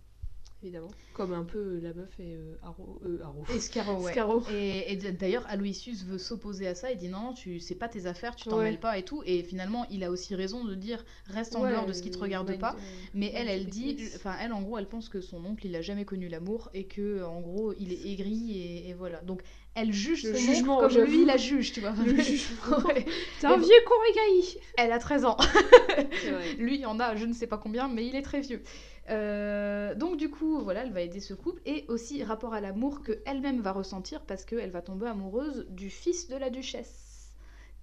[0.64, 0.89] Évidemment.
[1.14, 2.99] Comme un peu la meuf et euh, Arrow.
[3.05, 3.43] euh, Arrow.
[3.53, 4.11] Et Scarrow, ouais.
[4.11, 4.43] Scarrow.
[4.51, 6.91] Et, et d'ailleurs, Aloysius veut s'opposer à ça.
[6.91, 8.64] Il dit non, tu c'est pas tes affaires, tu t'en Ouais.
[8.66, 9.22] mêles pas et tout.
[9.26, 12.09] Et finalement, il a aussi raison de dire reste en Ouais, dehors de ce qui
[12.11, 12.74] te regarde mind- pas.
[12.78, 12.82] euh,
[13.14, 15.82] Mais elle, elle dit, enfin elle en gros, elle pense que son oncle, il a
[15.82, 19.22] jamais connu l'amour et que en gros, il est aigri et, et voilà.
[19.22, 19.41] Donc
[19.76, 21.93] elle juge Le son jugement, oncle comme lui la juge, tu vois.
[23.39, 25.38] T'es un vieux con égaï Elle a 13 ans.
[26.22, 26.53] C'est vrai.
[26.57, 28.61] Lui, il en a je ne sais pas combien, mais il est très vieux.
[29.10, 33.01] Euh, donc du coup, voilà, elle va aider ce couple et aussi rapport à l'amour
[33.01, 37.34] que elle-même va ressentir parce qu'elle va tomber amoureuse du fils de la duchesse,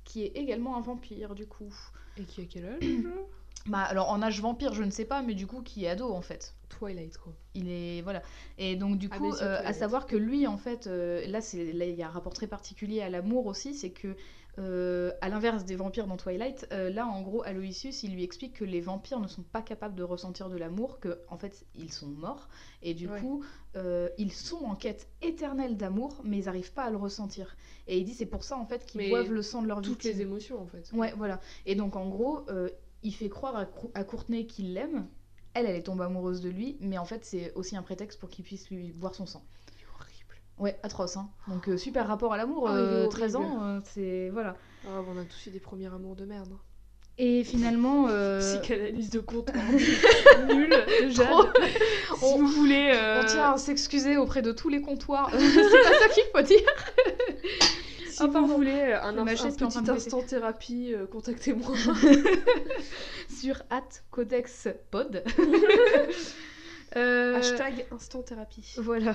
[0.05, 1.75] qui est également un vampire du coup.
[2.17, 2.83] Et qui a quel âge
[3.67, 6.11] Bah alors en âge vampire, je ne sais pas, mais du coup qui est ado
[6.11, 6.55] en fait.
[6.71, 7.35] Twilight quoi.
[7.55, 8.23] Il est voilà
[8.57, 11.73] et donc du Ah, coup euh, à savoir que lui en fait euh, là c'est
[11.73, 14.17] là il y a un rapport très particulier à l'amour aussi c'est que
[14.59, 18.55] euh, à l'inverse des vampires dans Twilight euh, là en gros Aloysius il lui explique
[18.55, 21.93] que les vampires ne sont pas capables de ressentir de l'amour que en fait ils
[21.93, 22.49] sont morts
[22.83, 23.21] et du Ouais.
[23.21, 23.45] coup
[23.77, 27.99] euh, ils sont en quête éternelle d'amour mais ils n'arrivent pas à le ressentir et
[27.99, 30.13] il dit c'est pour ça en fait qu'ils boivent le sang de leur Toutes victime
[30.13, 30.91] les émotions en fait.
[30.93, 31.41] Ouais, voilà.
[31.67, 32.69] Et donc, en gros, euh,
[33.03, 35.09] il fait croire à, à Courtenay qu'il l'aime.
[35.55, 38.29] Elle, elle est tombée amoureuse de lui, mais en fait, c'est aussi un prétexte pour
[38.29, 39.43] qu'il puisse lui boire son sang.
[40.61, 41.29] Ouais, atroce, hein.
[41.49, 43.09] Donc, euh, super rapport à l'amour, Ah, il est euh.
[43.09, 44.29] 13 ans, euh, c'est...
[44.31, 44.57] Voilà.
[44.87, 46.49] Ah, on a tous eu des premiers amours de merde.
[46.53, 46.59] hein.
[47.19, 48.05] Et finalement...
[48.41, 49.57] Psychanalyse de comptoir.
[50.49, 51.27] Nul, de Jade.
[51.29, 51.47] trop-
[52.19, 52.93] Si On- vous voulez.
[53.23, 55.31] On tient à s'excuser auprès de tous les comptoirs.
[55.39, 56.61] c'est pas ça qu'il faut dire.
[58.11, 61.75] Si Ah, vous voulez un, petit instant thérapie, euh, contactez-moi.
[63.31, 63.81] Sur at
[64.11, 65.25] Codex Pod.
[66.97, 68.75] Euh, Hashtag instant thérapie.
[68.79, 69.15] Voilà.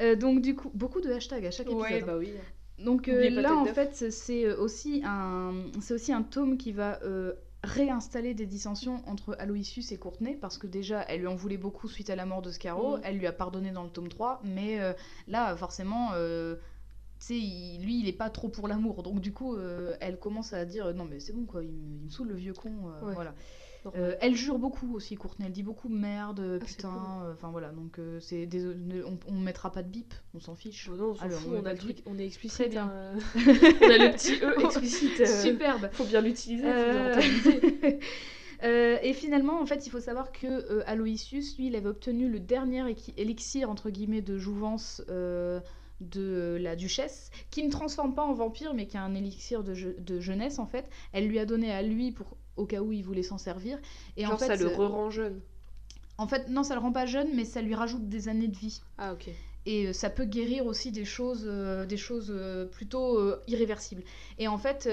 [0.00, 1.82] Euh, donc, du coup, beaucoup de hashtags à chaque épisode.
[1.82, 2.06] Ouais, hein.
[2.06, 2.32] bah oui.
[2.78, 6.98] Donc euh, là, en fait, c'est euh, aussi un, c'est aussi un tome qui va
[7.02, 11.58] euh, réinstaller des dissensions entre Aloysius et Courtenay, parce que déjà, elle lui en voulait
[11.58, 13.00] beaucoup suite à la mort de Scarrow, Mm.
[13.04, 14.94] elle lui a pardonné dans le tome 3, mais euh,
[15.28, 16.16] là, forcément, tu
[17.18, 19.58] sais, il- lui, il est pas trop pour l'amour, donc du coup,
[20.00, 22.34] elle commence à dire, non mais c'est bon, quoi, il me, il me saoule le
[22.36, 22.70] vieux con,
[23.02, 23.12] Ouais.
[23.12, 23.34] voilà.
[23.96, 25.46] Euh, elle jure beaucoup aussi, Courtenay.
[25.46, 26.90] Elle dit beaucoup merde, Ah, putain.
[26.90, 27.26] cool.
[27.28, 28.66] euh, Enfin voilà, donc euh, c'est des...
[29.04, 30.88] on, on mettra pas de bip, on s'en fiche.
[30.92, 32.26] Oh non, on s'en Alors, fout, on met on, pas a le truc, on est
[32.26, 32.58] explicite.
[32.58, 32.92] Très bien.
[32.92, 33.18] hein.
[33.36, 35.20] on a le petit E explicite.
[35.20, 35.88] euh, Superbe.
[35.92, 36.64] Faut bien l'utiliser,
[38.62, 42.28] Euh, et finalement, en fait, il faut savoir que euh, Aloysius, lui, il avait obtenu
[42.28, 42.84] le dernier
[43.16, 45.60] élixir entre guillemets de jouvence euh,
[46.02, 49.72] de la duchesse, qui ne transforme pas en vampire, mais qui est un élixir de,
[49.72, 50.86] je- de jeunesse en fait.
[51.12, 53.78] Elle lui a donné à lui pour au cas où il voulait s'en servir.
[54.16, 55.40] Et Genre en fait, ça le euh, re-rend jeune.
[56.18, 58.56] en fait, non, ça le rend pas jeune, mais ça lui rajoute des années de
[58.56, 58.82] vie.
[58.98, 59.28] Ah ok.
[59.66, 64.02] et euh, ça peut guérir aussi des choses, euh, des choses euh, plutôt euh, irréversibles.
[64.38, 64.86] Et en fait,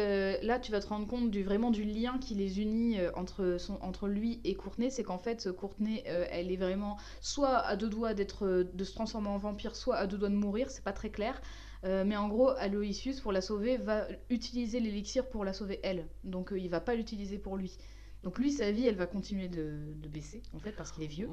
[0.43, 3.77] là, tu vas te rendre compte du, vraiment du lien qui les unit entre, son,
[3.81, 8.13] entre lui et Courtenay, c'est qu'en fait, Courtenay, elle est vraiment soit à deux doigts
[8.13, 11.09] d'être, de se transformer en vampire, soit à deux doigts de mourir, c'est pas très
[11.09, 11.41] clair.
[11.83, 16.07] Euh, mais en gros, Aloysius, pour la sauver, va utiliser l'élixir pour la sauver elle.
[16.23, 17.77] Donc euh, il va pas l'utiliser pour lui.
[18.23, 21.07] Donc lui, sa vie, elle va continuer de, de baisser, en fait, parce qu'il est
[21.07, 21.29] vieux.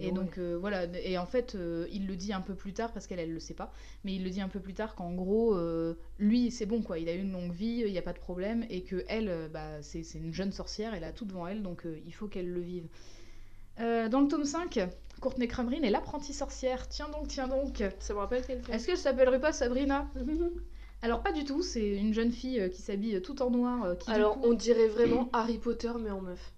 [0.00, 2.92] Et donc euh, voilà, et en fait, euh, il le dit un peu plus tard,
[2.92, 3.72] parce qu'elle, elle le sait pas,
[4.04, 6.98] mais il le dit un peu plus tard qu'en gros, euh, lui, c'est bon, quoi,
[6.98, 9.50] il a eu une longue vie, il n'y a pas de problème, et que elle,
[9.52, 12.60] bah, c'est une jeune sorcière, elle a tout devant elle, donc il faut qu'elle le
[12.60, 12.86] vive.
[13.78, 14.78] Dans le tome 5,
[15.20, 16.88] Courtney Crumrin est l'apprentie sorcière.
[16.88, 17.82] Tiens donc, tiens donc.
[18.00, 18.72] Ça me rappelle quelqu'un.
[18.72, 20.08] Est-ce qu'elle s'appellerait pas Sabrina?
[21.02, 23.84] Alors pas du tout, c'est une jeune fille euh, qui s'habille tout en noir.
[23.84, 26.52] euh, qui, Alors, coup- on dirait vraiment Harry Potter, mais en meuf.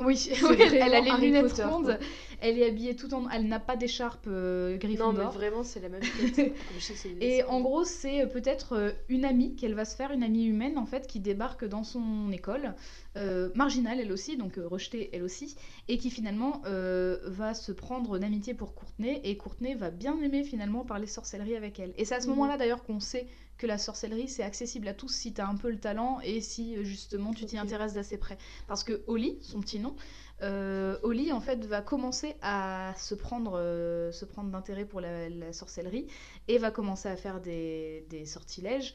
[0.00, 0.30] Oui,
[0.72, 1.98] elle, a les Harry lunettes Potter, rondes, quoi.
[2.40, 3.28] elle est habillée tout en...
[3.28, 6.52] Elle n'a pas d'écharpe euh, Non, mais vraiment, c'est la même tête.
[7.20, 10.46] Et en gros, c'est euh, peut-être euh, une amie qu'elle va se faire, une amie
[10.46, 12.74] humaine en fait, qui débarque dans son école,
[13.16, 15.56] euh, marginale elle aussi, donc euh, rejetée elle aussi,
[15.88, 20.84] et qui finalement va se prendre d'amitié pour Courtenay, et Courtenay va bien aimer finalement
[20.84, 21.92] parler sorcellerie avec elle.
[21.98, 22.30] Et c'est à ce Mhm.
[22.36, 23.26] moment-là d'ailleurs qu'on sait
[23.60, 26.76] que la sorcellerie c'est accessible à tous si t'as un peu le talent et si
[26.76, 28.38] euh, justement tu t'y intéresses d'assez près.
[28.66, 29.94] Parce que Holly, son petit nom,
[30.42, 35.28] euh, Holly en fait va commencer à se prendre, euh, se prendre d'intérêt pour la,
[35.28, 36.06] la sorcellerie
[36.48, 38.94] et va commencer à faire des, des sortilèges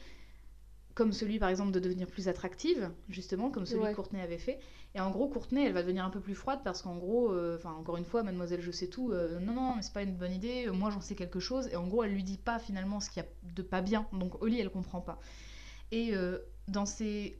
[0.94, 3.90] comme celui par exemple de devenir plus attractive justement comme celui Ouais.
[3.90, 4.58] que Courtenay avait fait
[4.96, 7.60] et en gros Courtenay elle va devenir un peu plus froide parce qu'en gros euh,
[7.64, 10.32] encore une fois mademoiselle je sais tout euh, non non mais c'est pas une bonne
[10.32, 11.68] idée euh, moi j'en sais quelque chose.
[11.70, 14.06] Et en gros elle lui dit pas finalement ce qu'il y a de pas bien.
[14.14, 15.20] Donc Holly elle comprend pas.
[15.92, 16.14] Et
[16.66, 17.38] dans ses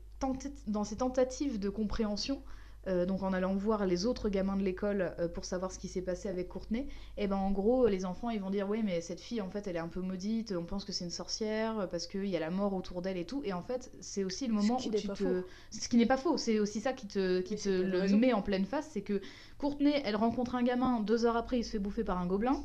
[0.67, 2.41] dans ses tentatives de compréhension
[2.87, 5.87] euh, donc en allant voir les autres gamins de l'école euh, pour savoir ce qui
[5.87, 9.01] s'est passé avec Courtenay, et ben en gros les enfants ils vont dire oui mais
[9.01, 11.87] cette fille en fait elle est un peu maudite, on pense que c'est une sorcière
[11.89, 14.47] parce qu'il y a la mort autour d'elle et tout, et en fait c'est aussi
[14.47, 15.15] le moment où tu te...
[15.15, 15.45] faux.
[15.71, 18.17] Ce qui n'est pas faux, c'est aussi ça qui te, qui te le raison.
[18.17, 19.21] met en pleine face, c'est que
[19.57, 22.63] Courtenay elle rencontre un gamin, deux heures après il se fait bouffer par un gobelin,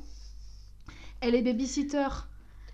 [1.20, 2.08] elle est babysitter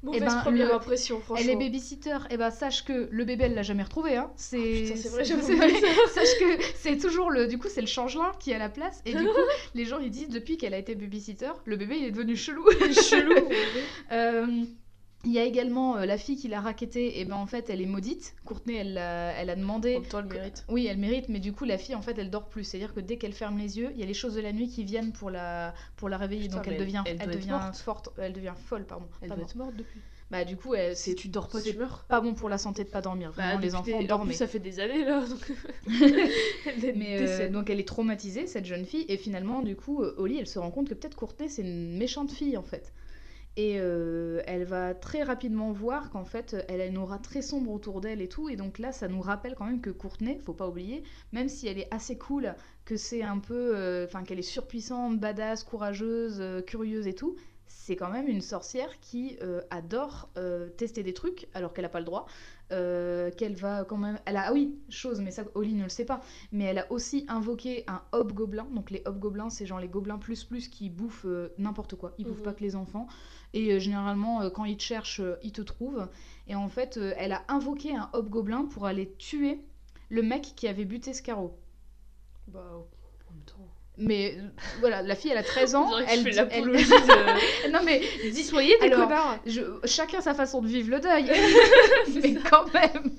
[0.03, 1.45] Mauvaise Eh ben, première le- impression, franchement.
[1.45, 4.31] elle est babysitter, et ben sache que le bébé elle l'a jamais retrouvé hein.
[4.37, 5.25] C'est Oh, vrai,
[6.15, 9.03] sache que c'est toujours le du coup c'est le changelin qui est à la place
[9.07, 9.31] et du coup
[9.75, 12.65] les gens ils disent depuis qu'elle a été babysitter, le bébé il est devenu chelou.
[12.93, 13.49] chelou.
[14.13, 14.47] Euh,
[15.25, 17.81] il y a également euh, la fille qui l'a raquettée, et ben en fait elle
[17.81, 18.35] est maudite.
[18.45, 20.01] Courtenay elle, elle a En demandé.
[20.09, 20.65] temps, elle mérite.
[20.69, 22.65] Oui, elle mérite, mais du coup la fille en fait elle dort plus.
[22.65, 24.69] C'est-à-dire que dès qu'elle ferme les yeux, il y a les choses de la nuit
[24.69, 26.43] qui viennent pour la pour la réveiller.
[26.45, 29.07] Putain, donc elle devient elle devient forte, elle devient folle pardon.
[29.23, 30.01] Elle pas doit être morte depuis.
[30.31, 32.05] Bah du coup elle- Si tu dors pas, tu meurs.
[32.07, 33.33] pas bon pour la santé de pas dormir.
[33.33, 34.27] Vraiment Bah, les depuis enfants des- En dorment.
[34.29, 35.25] plus, ça fait des années là.
[35.27, 35.53] Donc...
[36.67, 40.15] elle Mais euh, donc elle est traumatisée cette jeune fille et finalement du coup euh,
[40.19, 42.93] Holly elle se rend compte que peut-être Courtenay c'est une méchante fille en fait.
[43.61, 47.73] Et euh, elle va très rapidement voir qu'en fait elle a une aura très sombre
[47.73, 50.53] autour d'elle et tout et donc là ça nous rappelle quand même que Courtenay, faut
[50.55, 51.03] pas oublier,
[51.33, 52.55] même si elle est assez cool,
[52.85, 57.35] que c'est un peu, euh, enfin qu'elle est surpuissante, badass, courageuse, euh, curieuse et tout,
[57.67, 59.39] c'est quand même une sorcière qui
[59.71, 60.31] adore
[60.77, 62.27] tester des trucs alors qu'elle a pas le droit.
[62.71, 64.19] qu'elle va quand même.
[64.27, 66.21] Elle a, ah oui, chose, mais ça, Holly ne le sait pas
[66.53, 68.67] mais elle a aussi invoqué un hobgoblin.
[68.75, 71.27] Donc les hobgoblins, c'est genre les gobelins plus plus qui bouffent
[71.59, 72.15] n'importe quoi.
[72.19, 72.45] Ils bouffent Mhm.
[72.45, 73.07] pas que les enfants.
[73.55, 76.07] Et euh, généralement, euh, quand ils te cherchent, euh, ils te trouvent.
[76.47, 79.61] Et en fait, elle a invoqué un hobgoblin pour aller tuer
[80.11, 81.57] le mec qui avait buté Scarrow.
[82.47, 83.69] Bah, en même temps.
[83.99, 84.39] Mais
[84.81, 85.91] voilà, la fille, elle a 13 ans.
[86.09, 87.73] Elle dit- l'apologie elle- de.
[87.73, 88.01] non mais
[88.33, 91.25] Dis, soyez des Alors, connards je, chacun sa façon de vivre le deuil,
[92.23, 93.13] mais quand même.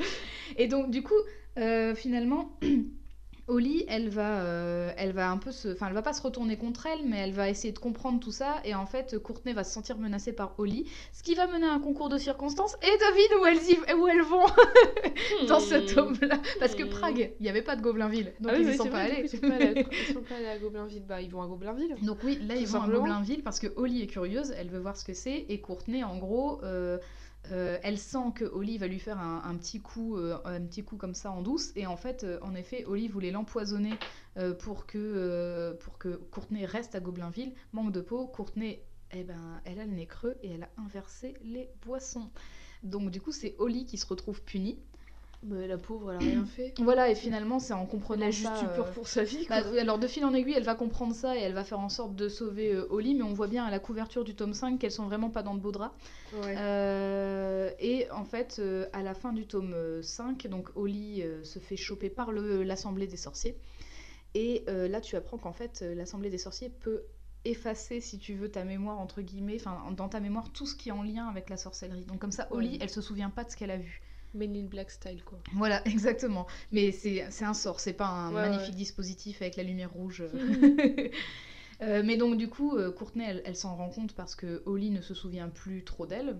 [0.57, 1.13] Et donc du coup,
[1.57, 2.57] euh, finalement,
[3.49, 6.55] Holly, elle va, euh, elle va un peu se, enfin, elle va pas se retourner
[6.57, 8.57] contre elle, mais elle va essayer de comprendre tout ça.
[8.63, 11.73] Et en fait, Courtenay va se sentir menacée par Holly, ce qui va mener à
[11.73, 12.75] un concours de circonstances.
[12.83, 14.45] Et devine où elles, y- où elles vont
[15.47, 15.85] dans ce Hmm.
[15.95, 16.89] tome-là, parce que Hmm.
[16.89, 19.21] Prague, il n'y avait pas de Goblinville, donc Ah oui, ils oui, sont pas allés.
[19.23, 19.71] Ils sont pas allés à-
[20.09, 21.03] ils sont pas allés à Goblinville.
[21.07, 21.95] Bah, ils vont à Goblinville.
[22.03, 22.87] Donc oui, là ils vont à.
[22.87, 26.17] Goblinville parce que Holly est curieuse, elle veut voir ce que c'est et Courtenay en
[26.17, 26.97] gros, euh,
[27.51, 30.97] euh, elle sent que Holly va lui faire un, petit coup, euh, un petit coup
[30.97, 33.93] comme ça en douce et en fait, euh, en effet, Holly voulait l'empoisonner
[34.59, 37.53] pour que pour que Courtenay reste à Goblinville.
[37.73, 38.81] Manque de peau, Courtenay,
[39.11, 42.29] eh ben, elle a le nez creux et elle a inversé les boissons.
[42.83, 44.79] Donc du coup, c'est Holly qui se retrouve punie.
[45.41, 46.73] Mais la pauvre, elle a rien fait.
[46.79, 49.23] Voilà, et finalement, c'est en Elle comprenant a juste ça, eu peur euh, pour sa
[49.23, 49.79] vie, bah, quoi.
[49.79, 52.13] alors de fil en aiguille, elle va comprendre ça et elle va faire en sorte
[52.15, 54.91] de sauver euh, Holly, mais on voit bien à la couverture du tome 5 qu'elles
[54.91, 55.95] sont vraiment pas dans de beaux draps.
[56.33, 56.55] Ouais.
[56.57, 61.59] Euh, et en fait, euh, à la fin du tome euh, 5, donc Holly se
[61.59, 63.57] fait choper par l'Assemblée des sorciers.
[64.35, 67.03] Et là, tu apprends qu'en fait, l'Assemblée des sorciers peut
[67.45, 70.89] effacer, si tu veux, ta mémoire, entre guillemets, enfin, dans ta mémoire, tout ce qui
[70.89, 72.03] est en lien avec la sorcellerie.
[72.05, 72.77] Donc comme ça, Holly, Ouais.
[72.81, 74.01] elle se souvient pas de ce qu'elle a vu.
[74.33, 75.39] Men in Black style, quoi.
[75.53, 76.47] Voilà, exactement.
[76.71, 78.75] Mais c'est un sort, c'est pas un Ouais, magnifique ouais.
[78.75, 80.23] dispositif avec la lumière rouge.
[81.81, 84.89] Euh, mais donc du coup, euh, Courtenay, elle, elle s'en rend compte parce que Holly
[84.89, 86.37] ne se souvient plus trop d'elle.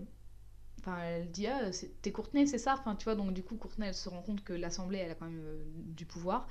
[0.80, 1.70] Enfin, elle dit ah
[2.02, 2.74] t'es Courtenay, c'est ça?
[2.78, 5.14] Enfin, tu vois, donc du coup, Courtenay, elle se rend compte que l'Assemblée, elle a
[5.14, 6.46] quand même euh, du pouvoir.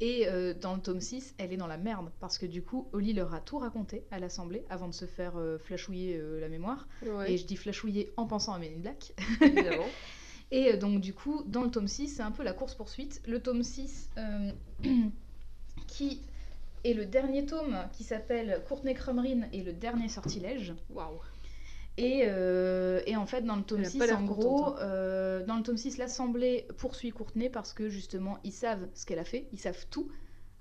[0.00, 2.88] Et euh, dans le tome 6, elle est dans la merde parce que du coup,
[2.94, 6.48] Oli leur a tout raconté à l'Assemblée avant de se faire euh, flashouiller euh, la
[6.48, 6.88] mémoire.
[7.02, 9.12] Ouais, Et je dis flashouiller en pensant à Men in Black.
[9.42, 9.84] évidemment.
[10.50, 13.22] Et euh, donc du coup, dans le tome 6, c'est un peu la course-poursuite.
[13.26, 14.52] Le tome 6, euh,
[15.86, 16.20] qui
[16.84, 20.74] est le dernier tome, qui s'appelle Courtenay Crumrin et le dernier sortilège.
[20.90, 21.20] Waouh.
[21.96, 24.66] Et, euh, et en fait, dans le tome Elle a 6, pas l'air en gros,
[24.68, 24.76] hein.
[24.80, 29.18] euh, dans le tome 6, l'Assemblée poursuit Courtenay parce que justement, ils savent ce qu'elle
[29.18, 30.10] a fait, ils savent tout,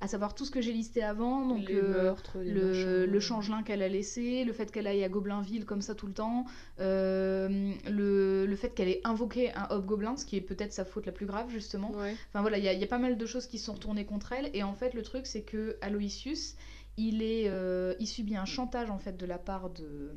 [0.02, 3.20] à savoir tout ce que j'ai listé avant, donc les euh, meurtres, les le, le
[3.20, 6.46] changelin qu'elle a laissé, le fait qu'elle aille à Goblinville comme ça tout le temps,
[6.80, 11.06] euh, le, le fait qu'elle ait invoqué un hobgoblin, ce qui est peut-être sa faute
[11.06, 11.92] la plus grave justement.
[11.92, 12.16] Ouais.
[12.30, 14.50] Enfin voilà, il y, y a pas mal de choses qui sont retournées contre elle.
[14.54, 16.56] Et en fait, le truc, c'est que Aloysius,
[16.98, 20.12] il, est, euh, il subit un chantage en fait de la part de,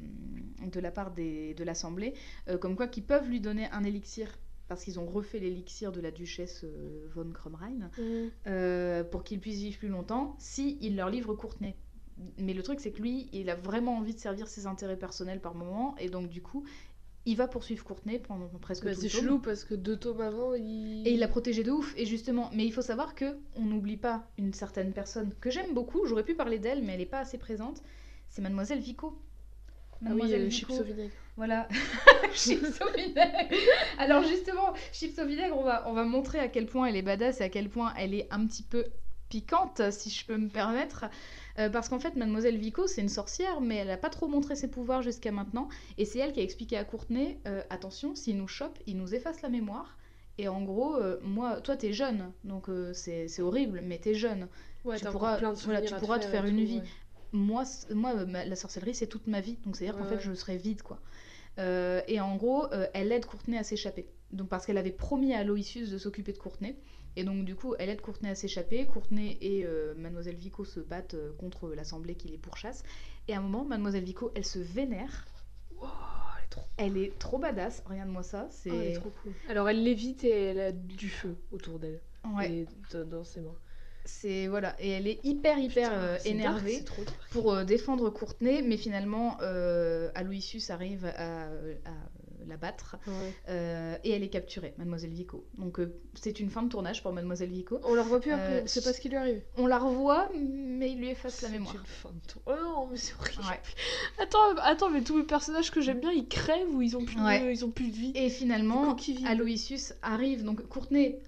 [0.64, 2.14] de la part des, de l'Assemblée,
[2.48, 4.28] euh, comme quoi qu'ils peuvent lui donner un élixir
[4.68, 8.02] parce qu'ils ont refait l'élixir de la duchesse euh, von Cromrein, Mm.
[8.46, 11.76] euh, pour qu'il puisse vivre plus longtemps, si il leur livre Courtenay.
[12.38, 15.40] Mais le truc, c'est que lui, il a vraiment envie de servir ses intérêts personnels
[15.40, 16.64] par moment, et donc du coup,
[17.24, 20.20] il va poursuivre Courtenay pendant presque Bah, tout c'est le chelou parce que deux tomes
[20.20, 21.06] avant, il.
[21.06, 23.96] Et il l'a protégé de ouf, et justement, mais il faut savoir que on n'oublie
[23.96, 27.20] pas une certaine personne que j'aime beaucoup, j'aurais pu parler d'elle, mais elle n'est pas
[27.20, 27.82] assez présente,
[28.28, 29.18] c'est Mademoiselle Vico.
[30.06, 31.10] Ah oui, euh, chips au vinaigre.
[31.36, 31.68] Voilà,
[32.34, 33.54] chips au vinaigre.
[33.98, 37.02] Alors justement, chips au vinaigre, on va, on va montrer à quel point elle est
[37.02, 38.84] badass et à quel point elle est un petit peu
[39.28, 41.06] piquante, si je peux me permettre.
[41.58, 44.56] Euh, parce qu'en fait, Mademoiselle Vico, c'est une sorcière, mais elle n'a pas trop montré
[44.56, 45.68] ses pouvoirs jusqu'à maintenant.
[45.98, 49.14] Et c'est elle qui a expliqué à Courtenay, euh, attention, s'il nous chope, il nous
[49.14, 49.96] efface la mémoire.
[50.38, 54.48] Et en gros, euh, moi, toi, t'es jeune, donc c'est horrible, mais t'es jeune.
[54.84, 56.78] Ouais, tu pourras- plein de voilà, tu pourras te faire une tout, vie.
[56.78, 56.84] ouais.
[57.32, 59.56] Moi, moi ma- la sorcellerie, c'est toute ma vie.
[59.64, 61.00] Donc, c'est-à-dire qu'en fait, je serai vide, quoi.
[61.58, 64.08] Euh, et en gros, euh, elle aide Courtenay à s'échapper.
[64.32, 66.76] Donc, parce qu'elle avait promis à Aloysius de s'occuper de Courtenay.
[67.16, 68.86] Et donc, du coup, elle aide Courtenay à s'échapper.
[68.86, 72.84] Courtenay et euh, Mademoiselle Vico se battent euh, contre l'Assemblée qui les pourchasse.
[73.28, 75.26] Et à un moment, Mademoiselle Vico, elle se vénère.
[75.78, 75.88] Wow,
[76.38, 76.62] elle est trop.
[76.78, 77.82] Elle est trop badass.
[77.86, 78.46] Regarde-moi ça.
[78.50, 78.70] C'est.
[78.70, 79.32] Ah, elle est trop cool.
[79.50, 82.00] Alors elle lévite et elle a du feu autour d'elle.
[82.34, 82.50] Ouais.
[82.50, 83.54] Et dans, dans ses mains.
[84.04, 84.74] C'est voilà.
[84.80, 86.74] Et elle est hyper, hyper Putain, euh, c'est dark, énervée.
[86.78, 91.48] C'est trop pour euh, défendre Courtenay, mais finalement, euh, Aloysius arrive à, à
[92.48, 94.00] la battre Ouais.
[94.02, 95.46] et elle est capturée, Mademoiselle Vico.
[95.58, 95.78] Donc
[96.14, 97.80] c'est une fin de tournage pour Mademoiselle Vico.
[97.84, 99.40] On la revoit plus après, sait pas ce qui lui arrive.
[99.56, 101.74] On la revoit, mais il lui efface la C'est mémoire.
[101.76, 102.42] une fin de tour.
[102.46, 103.42] Oh non, mais c'est horrible.
[103.48, 103.60] Ouais.
[104.20, 107.20] Attends, attends, mais tous les personnages que j'aime bien, ils crèvent ou ils ont plus,
[107.20, 107.38] Ouais.
[107.46, 108.12] de, ils ont plus de vie?
[108.16, 108.96] Et finalement.
[109.28, 110.42] Aloysius arrive.
[110.42, 111.20] Donc Courtenay,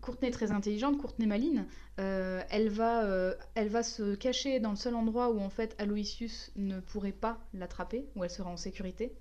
[0.00, 1.66] Courtenay est très intelligente, Courtenay maline.
[1.98, 5.74] euh, elle, va, euh, elle va se cacher dans le seul endroit où en fait
[5.78, 9.14] Aloysius ne pourrait pas l'attraper, où elle sera en sécurité.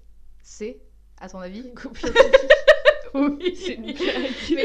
[0.44, 0.80] C'est,
[1.20, 1.72] à ton avis
[3.40, 3.78] Oui, c'est.
[3.78, 3.94] Mais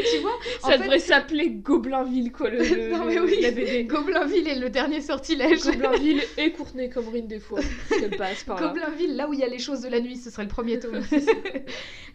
[0.02, 0.32] tu vois,
[0.62, 3.84] en Ça fait- devrait s'appeler Goblinville, quoi, le, le- non mais oui, la BD.
[3.84, 5.62] Goblinville est le dernier sortilège.
[5.64, 8.68] Goblinville et Courtenay Comrine des fois, parce passe par là.
[8.68, 10.78] Goblinville, là où il y a les choses de la nuit, ce serait le premier
[10.78, 11.00] tome.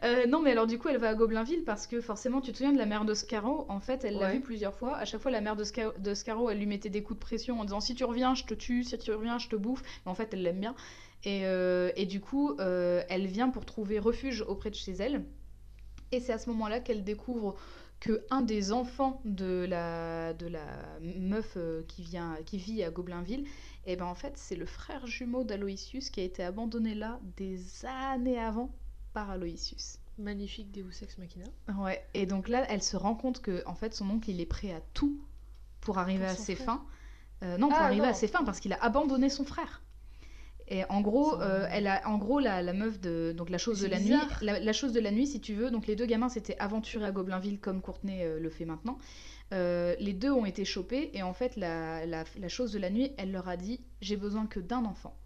[0.04, 2.58] Euh, non, mais alors du coup, elle va à Goblinville parce que forcément, tu te
[2.58, 4.96] souviens de la mère de Scarrow En fait, elle l'a vu plusieurs fois.
[4.98, 7.24] À chaque fois, la mère de, Sca- de Scarrow, elle lui mettait des coups de
[7.26, 9.82] pression en disant si tu reviens, je te tue, si tu reviens, je te bouffe.
[10.06, 10.76] Mais en fait, elle l'aime bien.
[11.24, 15.24] Et, euh, et du coup, euh, elle vient pour trouver refuge auprès de chez elle.
[16.12, 17.56] Et c'est à ce moment-là qu'elle découvre
[18.00, 20.66] que un des enfants de la, de la
[21.02, 23.46] meuf euh, qui, vient, qui vit à Goblinville,
[23.88, 27.60] et ben en fait c'est le frère jumeau d'Aloysius qui a été abandonné là des
[27.86, 28.70] années avant
[29.14, 29.98] par Aloysius.
[30.20, 31.46] Magnifique Deus Ex Machina.
[31.80, 34.46] Ouais, et donc là elle se rend compte que en fait son oncle il est
[34.46, 35.20] prêt à tout
[35.82, 36.66] pour arriver Pour à ses frère.
[36.68, 36.86] fins.
[37.44, 38.10] Euh, non, pour Ah, arriver non.
[38.10, 39.82] à ses fins parce qu'il a abandonné son frère.
[40.70, 43.80] Et en gros, euh, elle a, en gros la, la meuf de donc la chose
[43.80, 44.26] de la bizarre.
[44.28, 45.72] nuit, la, la chose de la nuit si tu veux.
[45.72, 48.98] Donc les deux gamins s'étaient aventurés à Goblinville comme Courtenay euh, le fait maintenant.
[49.54, 52.90] Euh, les deux ont été chopés et en fait la, la, la chose de la
[52.90, 55.18] nuit, elle leur a dit j'ai besoin que d'un enfant.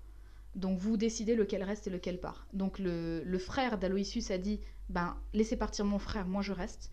[0.56, 2.46] Donc vous décidez lequel reste et lequel part.
[2.54, 6.92] Donc le, le frère d'Aloysius a dit ben laissez partir mon frère, moi je reste.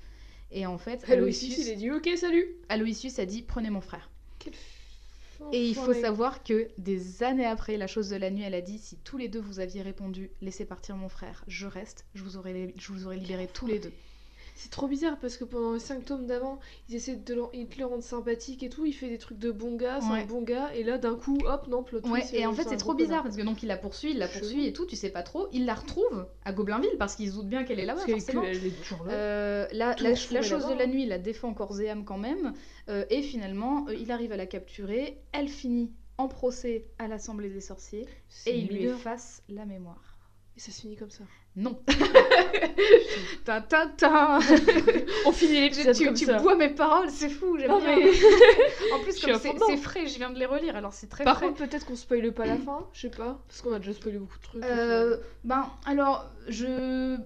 [0.50, 2.46] Et en fait Aloysius, il a dit ok, salut.
[2.70, 4.10] Aloysius a dit prenez mon frère.
[4.38, 4.54] Quel
[5.52, 8.60] Et il faut savoir que des années après la chose de la nuit, elle a
[8.60, 12.22] dit si tous les deux vous aviez répondu laissez partir mon frère, je reste, je
[12.22, 13.92] vous aurais, je vous aurais libéré tous les deux.
[14.60, 17.68] C'est trop bizarre parce que pendant les 5 tomes d'avant, ils essaient de le, ils
[17.68, 20.22] te le rendre sympathique et tout, il fait des trucs de bon gars, c'est Ouais.
[20.22, 22.68] un bon gars, et là d'un coup, hop, non, plot Ouais, et en euh, fait
[22.68, 24.96] c'est trop bizarre parce que donc il la poursuit, il la poursuit et tout, tu
[24.96, 25.46] sais pas trop.
[25.52, 28.20] Il la retrouve à Goblinville parce qu'il se doute bien qu'elle est là-bas Parce qu'elle
[28.20, 28.42] forcément.
[28.42, 29.12] elle est toujours là.
[29.12, 32.18] Euh, la, la- la chose de la nuit, il la défend corps et âme quand
[32.18, 32.52] même.
[32.88, 35.20] euh, et finalement, euh, il arrive à la capturer.
[35.30, 40.07] Elle finit en procès à l'Assemblée des sorciers C'est et il lui efface la mémoire.
[40.58, 41.22] Et ça se finit comme ça.
[41.54, 41.80] Non.
[43.44, 44.40] ta ta ta.
[45.24, 46.38] On finit l'épisode tu, comme tu ça.
[46.40, 47.56] bois mes paroles, c'est fou.
[47.58, 47.96] J'aime bien.
[47.96, 48.10] mais-
[48.92, 51.46] en plus, c'est frais, je viens de les relire, alors c'est très Par frais.
[51.46, 54.18] contre, peut-être qu'on spoile pas la fin, je sais pas, parce qu'on a déjà spoilé
[54.18, 54.64] beaucoup de trucs.
[54.64, 57.16] Euh, ben, alors, je...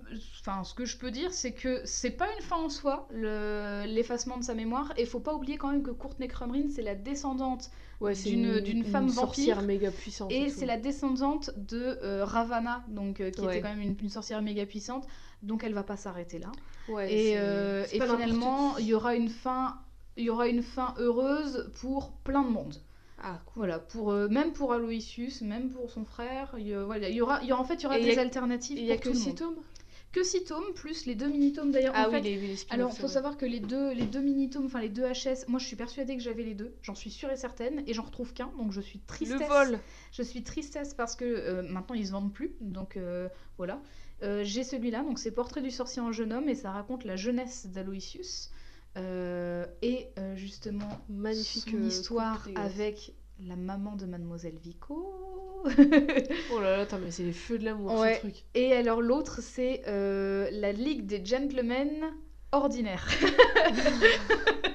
[0.41, 3.85] Enfin, ce que je peux dire, c'est que c'est pas une fin en soi, le-
[3.87, 6.95] l'effacement de sa mémoire, et faut pas oublier quand même que Courtney Crumrin, c'est la
[6.95, 7.71] descendante,
[8.03, 9.67] ouais, d'une- une, une femme sorcière vampire.
[9.67, 10.31] méga puissante.
[10.33, 13.55] et c'est la descendante de euh, Ravana, donc, euh, qui Ouais.
[13.59, 15.07] était quand même une, une sorcière méga puissante,
[15.43, 16.53] donc elle va pas s'arrêter là.
[16.89, 19.79] Ouais, et euh, et finalement, il y aura une fin...
[20.19, 22.75] Il y aura une fin heureuse pour plein de monde.
[23.23, 23.53] Ah, cool.
[23.63, 27.53] Voilà, pour, même pour Aloysius, même pour son frère, il y, voilà, aura, il y
[27.53, 29.09] aura, en fait, il y aura Et des y a- alternatives Il y a que
[29.09, 29.15] tout
[30.15, 30.47] le 6 monde.
[30.47, 31.95] tomes Que 6 tomes, plus les deux mini-tomes d'ailleurs.
[31.97, 34.21] Ah en oui, fait, les, les alors, c'est faut savoir que les deux, les deux
[34.21, 37.11] mini-tomes, enfin les deux HS, moi je suis persuadée que j'avais les deux, j'en suis
[37.11, 39.41] sûre et certaine, et j'en retrouve qu'un, donc je suis tristesse.
[39.41, 39.79] Le vol
[40.13, 43.81] Je suis tristesse parce que euh, maintenant ils se vendent plus, donc euh, voilà.
[44.23, 47.17] Euh, J'ai celui-là, donc c'est Portrait du sorcier en jeune homme, et ça raconte la
[47.17, 48.51] jeunesse d'Aloysius.
[48.97, 53.15] Et justement, Magnifique son histoire avec
[53.47, 55.15] la maman de Mademoiselle Vico.
[55.65, 58.15] Oh là là, attends, mais c'est les feux de l'amour, Ouais.
[58.17, 58.45] ce truc.
[58.55, 62.13] Et alors l'autre, c'est euh, la Ligue des Gentlemen
[62.53, 63.09] ordinaires.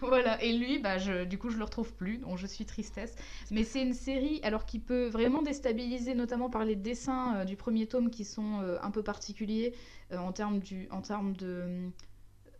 [0.00, 3.14] voilà, et lui, bah, je, du coup, je le retrouve plus, donc je suis tristesse.
[3.50, 7.56] Mais c'est une série, alors qui peut vraiment déstabiliser, notamment par les dessins euh, du
[7.56, 9.74] premier tome qui sont euh, un peu particuliers
[10.16, 11.88] en termes du, en termes de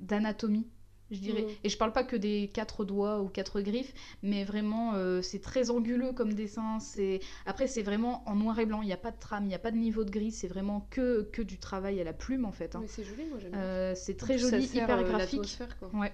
[0.01, 0.67] d'anatomie.
[1.15, 1.43] Je dirais.
[1.43, 1.49] Mhm.
[1.65, 5.41] Et je parle pas que des quatre doigts ou quatre griffes, mais vraiment, euh, c'est
[5.41, 6.79] très anguleux comme dessin.
[6.81, 8.83] C'est Après, c'est vraiment en noir et blanc.
[8.83, 10.33] Il n'y a pas de trame, il n'y a pas de niveau de gris.
[10.33, 12.75] C'est vraiment que, que du travail à la plume, en fait.
[12.77, 12.81] hein.
[12.83, 13.61] Mais c'est joli, moi j'aime bien.
[13.61, 15.33] Euh, c'est En très joli, hyper graphique.
[15.41, 15.91] l'atmosphère, quoi.
[15.95, 16.13] Ouais,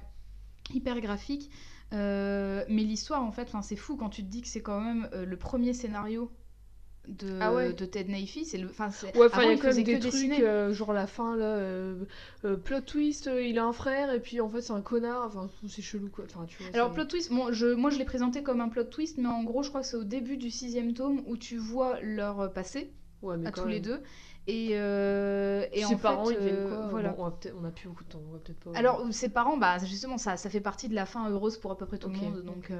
[0.74, 1.50] hyper graphique.
[1.92, 5.08] Euh, mais l'histoire, en fait, c'est fou quand tu te dis que c'est quand même
[5.12, 6.30] euh, le premier scénario
[7.08, 7.72] de, Ah ouais.
[7.72, 8.44] de Ted Naifi.
[8.44, 10.92] C'est le, 'fin, c'est- Ouais, enfin, il y a quand même des trucs, euh, genre
[10.92, 12.04] la fin, là, euh,
[12.44, 15.48] euh, plot twist, il a un frère, et puis en fait c'est un connard, enfin,
[15.68, 16.24] c'est chelou, quoi.
[16.26, 18.84] Enfin, tu vois, Alors, plot twist, bon, je, moi je l'ai présenté comme un plot
[18.84, 21.56] twist, mais en gros, je crois que c'est au début du sixième tome où tu
[21.56, 22.92] vois leur passé
[23.22, 24.00] ouais, mais à tous les deux.
[24.46, 26.88] Et, euh, et Ses en parents, fait, ils deviennent euh, quoi?
[26.90, 27.10] voilà.
[27.10, 28.70] Bon, on, a peut-être- on a plus beaucoup de temps, on va peut-être pas...
[28.74, 31.78] Alors, ses parents, bah, justement, ça, ça fait partie de la fin heureuse pour à
[31.78, 32.42] peu près tout le monde.
[32.44, 32.70] Donc.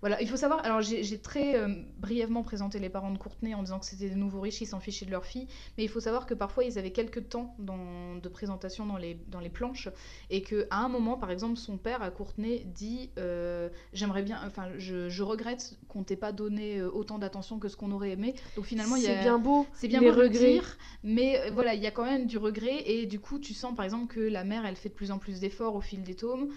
[0.00, 0.64] Voilà, il faut savoir.
[0.64, 4.14] Alors, j'ai très euh, brièvement présenté les parents de Courtenay en disant que c'était des
[4.14, 5.46] nouveaux riches qui s'en fichaient de leur fille.
[5.76, 9.18] Mais il faut savoir que parfois, ils avaient quelques temps dans, de présentation dans les,
[9.28, 9.88] dans les planches.
[10.30, 14.40] Et qu'à un moment, par exemple, son père à Courtenay dit euh, J'aimerais bien.
[14.46, 18.12] Enfin, je, je regrette qu'on t'ait pas donné euh, autant d'attention que ce qu'on aurait
[18.12, 18.34] aimé.
[18.56, 19.16] Donc, finalement, il y a.
[19.16, 20.52] c'est bien beau, C'est bien les beau regrets.
[20.52, 23.52] dire, mais euh, voilà, il y a quand même du regret et du coup, tu
[23.52, 26.02] sens par exemple que la mère, elle fait de plus en plus d'efforts au fil
[26.02, 26.48] des tomes,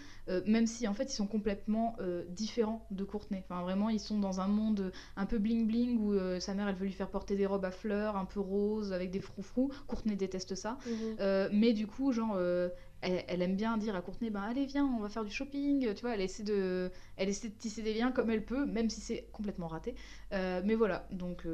[0.46, 1.98] même si en fait ils sont complètement
[2.30, 3.33] différents de Courtenay.
[3.40, 6.68] Enfin, vraiment, ils sont dans un monde un peu bling bling où euh, sa mère,
[6.68, 9.72] elle veut lui faire porter des robes à fleurs, un peu roses, avec des froufrous.
[9.88, 11.16] Courtenay déteste ça, Mhm.
[11.20, 12.34] Euh, mais du coup, genre.
[12.36, 12.70] euh,
[13.06, 15.94] elle, elle aime bien dire à Courtenay, ben allez viens, on va faire du shopping,
[15.94, 18.90] tu vois, elle essaie de, elle essaie de tisser des liens comme elle peut, même
[18.90, 19.94] si c'est complètement raté.
[20.32, 21.46] Mais voilà, donc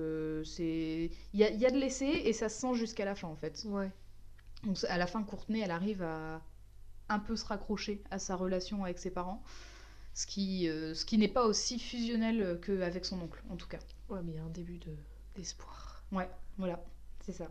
[0.43, 3.15] c'est, il y a, il y a de l'essai et ça se sent jusqu'à la
[3.15, 3.65] fin en fait.
[3.67, 3.89] Ouais.
[4.63, 6.41] Donc à la fin, Courtenay, elle arrive à
[7.09, 9.41] un peu se raccrocher à sa relation avec ses parents,
[10.19, 13.79] ce qui, euh, ce qui n'est pas aussi fusionnel qu'avec son oncle, en tout cas.
[14.09, 14.91] Ouais, mais il y a un début de...
[15.35, 16.03] d'espoir.
[16.11, 16.83] Ouais, voilà,
[17.25, 17.47] c'est ça.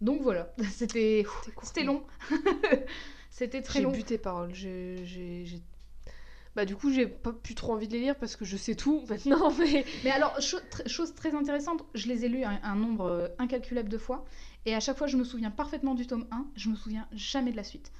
[0.00, 1.24] Donc voilà, c'était,
[1.62, 2.02] C'était long,
[3.30, 3.92] c'était très J'ai long.
[3.92, 4.54] bu tes paroles.
[4.54, 5.62] J'ai, j'ai, j'ai-
[6.56, 8.74] Bah du coup, j'ai pas plus trop envie de les lire parce que je sais
[8.74, 9.84] tout maintenant, mais...
[10.04, 13.28] Mais alors, cho- tr- chose très intéressante, je les ai lus un, un nombre euh,
[13.38, 14.24] incalculable de fois,
[14.66, 17.52] et à chaque fois, je me souviens parfaitement du tome 1, je me souviens jamais
[17.52, 17.92] de la suite.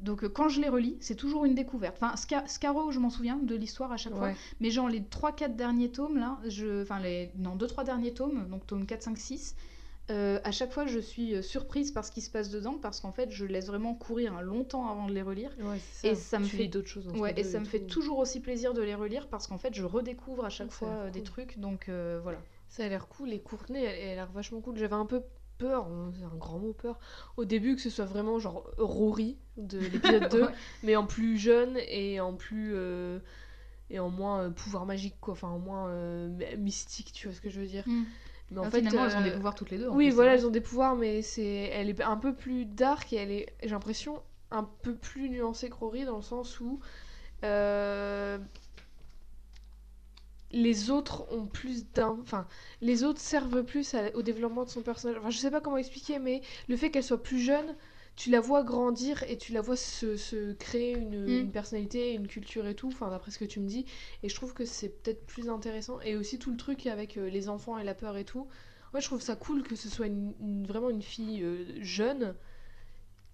[0.00, 1.96] Donc euh, quand je les relis, c'est toujours une découverte.
[2.00, 4.28] Enfin, Sca- Scarrow, je m'en souviens de l'histoire à chaque fois,
[4.60, 6.82] mais genre les 3-4 derniers tomes, là, je...
[6.82, 7.30] enfin les...
[7.36, 9.56] non, 2-3 derniers tomes, donc tome 4, 5, 6,
[10.10, 13.00] euh, à chaque fois, je suis euh, surprise par ce qui se passe dedans, parce
[13.00, 15.50] qu'en fait, je laisse vraiment courir un long temps avant de les relire.
[15.60, 17.08] Ouais, Et ça me Tu fait- d'autres choses.
[17.08, 19.84] Ouais, et ça me fait toujours aussi plaisir de les relire, parce qu'en fait, je
[19.84, 21.28] redécouvre à chaque fois euh, des cool.
[21.28, 22.38] trucs, donc euh, voilà.
[22.70, 23.32] Ça a l'air cool.
[23.32, 24.76] Et Courtenay, elle, elle a l'air vachement cool.
[24.78, 25.22] J'avais un peu
[25.58, 26.98] peur, hein, c'est un grand mot peur,
[27.36, 30.54] au début que ce soit vraiment genre Rory de l'épisode 2, Ouais.
[30.82, 32.72] mais en plus jeune et en plus.
[32.74, 33.18] euh,
[33.90, 35.32] et en moins euh, pouvoir magique, quoi.
[35.32, 36.28] Enfin, en moins euh,
[36.58, 37.84] mystique, tu vois ce que je veux dire.
[38.50, 39.88] Mais en Ah, fait, finalement, elles ont des pouvoirs toutes les deux.
[39.88, 40.34] en Oui, plus, voilà, hein.
[40.34, 43.46] elles ont des pouvoirs, mais c'est, elle est un peu plus dark et elle est,
[43.62, 46.80] j'ai l'impression, un peu plus nuancée que Rory dans le sens où
[47.44, 48.38] euh,
[50.52, 52.46] les autres ont plus d'un, enfin,
[52.80, 55.18] les autres servent plus à- au développement de son personnage.
[55.18, 57.76] Enfin, je sais pas comment expliquer, mais le fait qu'elle soit plus jeune,
[58.16, 61.40] tu la vois grandir et tu la vois se, se créer une, Mm.
[61.42, 63.84] une personnalité, une culture et tout, enfin, d'après ce que tu me dis.
[64.22, 66.00] Et je trouve que c'est peut-être plus intéressant.
[66.00, 68.48] Et aussi tout le truc avec euh, les enfants et la peur et tout.
[68.94, 72.34] Ouais, je trouve ça cool que ce soit une, une- vraiment une fille euh, jeune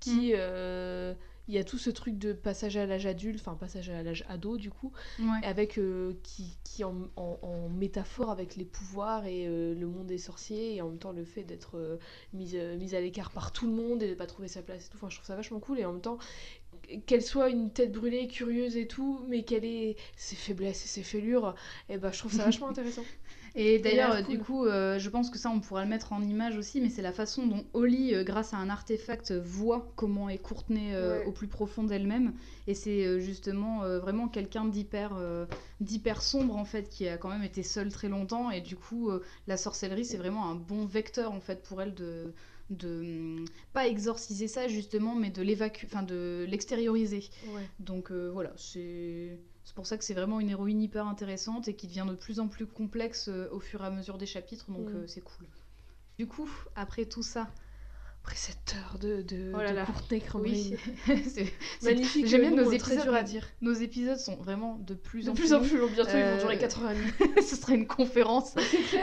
[0.00, 0.32] qui.
[0.34, 1.14] euh,
[1.48, 4.24] Il y a tout ce truc de passage à l'âge adulte, enfin passage à l'âge
[4.28, 5.44] ado du coup, Ouais.
[5.44, 10.06] avec euh, qui, qui en, en- en métaphore avec les pouvoirs et euh, le monde
[10.06, 11.98] des sorciers et en même temps le fait d'être euh,
[12.32, 14.86] mise, euh, mise à l'écart par tout le monde et de pas trouver sa place
[14.86, 14.96] et tout.
[14.96, 16.18] Enfin, je trouve ça vachement cool et en même temps
[17.06, 21.02] qu'elle soit une tête brûlée, curieuse et tout, mais qu'elle ait ses faiblesses et ses
[21.02, 21.54] fêlures,
[21.88, 23.04] et ben je trouve ça vachement intéressant.
[23.56, 26.20] Et d'ailleurs, euh, du coup, euh, je pense que ça, on pourra le mettre en
[26.22, 30.28] image aussi, mais c'est la façon dont Holly, euh, grâce à un artefact, voit comment
[30.28, 31.26] est Courtenay euh, Ouais.
[31.26, 32.32] au plus profond d'elle-même.
[32.66, 35.12] Et c'est justement vraiment quelqu'un d'hyper
[35.80, 38.50] d'hyper sombre, en fait, qui a quand même été seule très longtemps.
[38.50, 39.10] Et du coup,
[39.46, 42.32] la sorcellerie, c'est vraiment un bon vecteur, en fait, pour elle de
[42.70, 43.44] de hum,
[43.74, 47.60] pas exorciser ça justement mais de l'évacuer enfin de l'extérioriser Ouais.
[47.78, 51.86] donc voilà, c'est c'est pour ça que c'est vraiment une héroïne hyper intéressante et qui
[51.86, 54.90] devient de plus en plus complexe euh, au fur et à mesure des chapitres, donc
[54.90, 54.96] Mm.
[54.96, 55.46] euh, c'est cool.
[56.18, 57.50] Du coup, après tout ça,
[58.26, 59.84] Après cette heure de, de, Oh là de là.
[59.84, 60.74] Courtenay oui,
[61.06, 61.52] c'est- c'est-
[61.82, 62.26] Magnifique.
[62.26, 62.94] J'aime bien nos épisodes.
[62.96, 63.46] très dur à dire.
[63.60, 65.58] Nos épisodes sont vraiment de plus De en plus longs.
[65.60, 66.94] long, bientôt ils vont Euh, durer 4 heures et
[67.26, 67.42] demie.
[67.42, 68.54] Ce serait une conférence.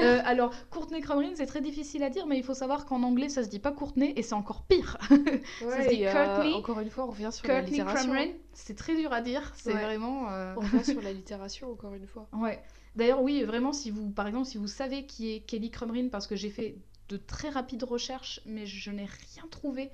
[0.01, 3.29] Euh, alors, Courtenay Crumrin, c'est très difficile à dire, mais il faut savoir qu'en anglais,
[3.29, 4.97] ça se dit pas Courtenay et c'est encore pire.
[5.11, 8.13] Ouais, dit et, euh, Courtney- encore une fois, on revient sur la Courtenay littération.
[8.53, 9.53] C'est très dur à dire.
[9.55, 9.83] C'est Ouais.
[9.83, 10.31] vraiment.
[10.31, 12.27] euh, On revient sur la littération, encore une fois.
[12.33, 12.59] Ouais.
[12.95, 16.25] D'ailleurs, oui, vraiment, si vous, par exemple, si vous savez qui est Kelly Crumrin, parce
[16.25, 16.75] que j'ai fait
[17.11, 19.91] de très rapides recherches, mais je n'ai rien trouvé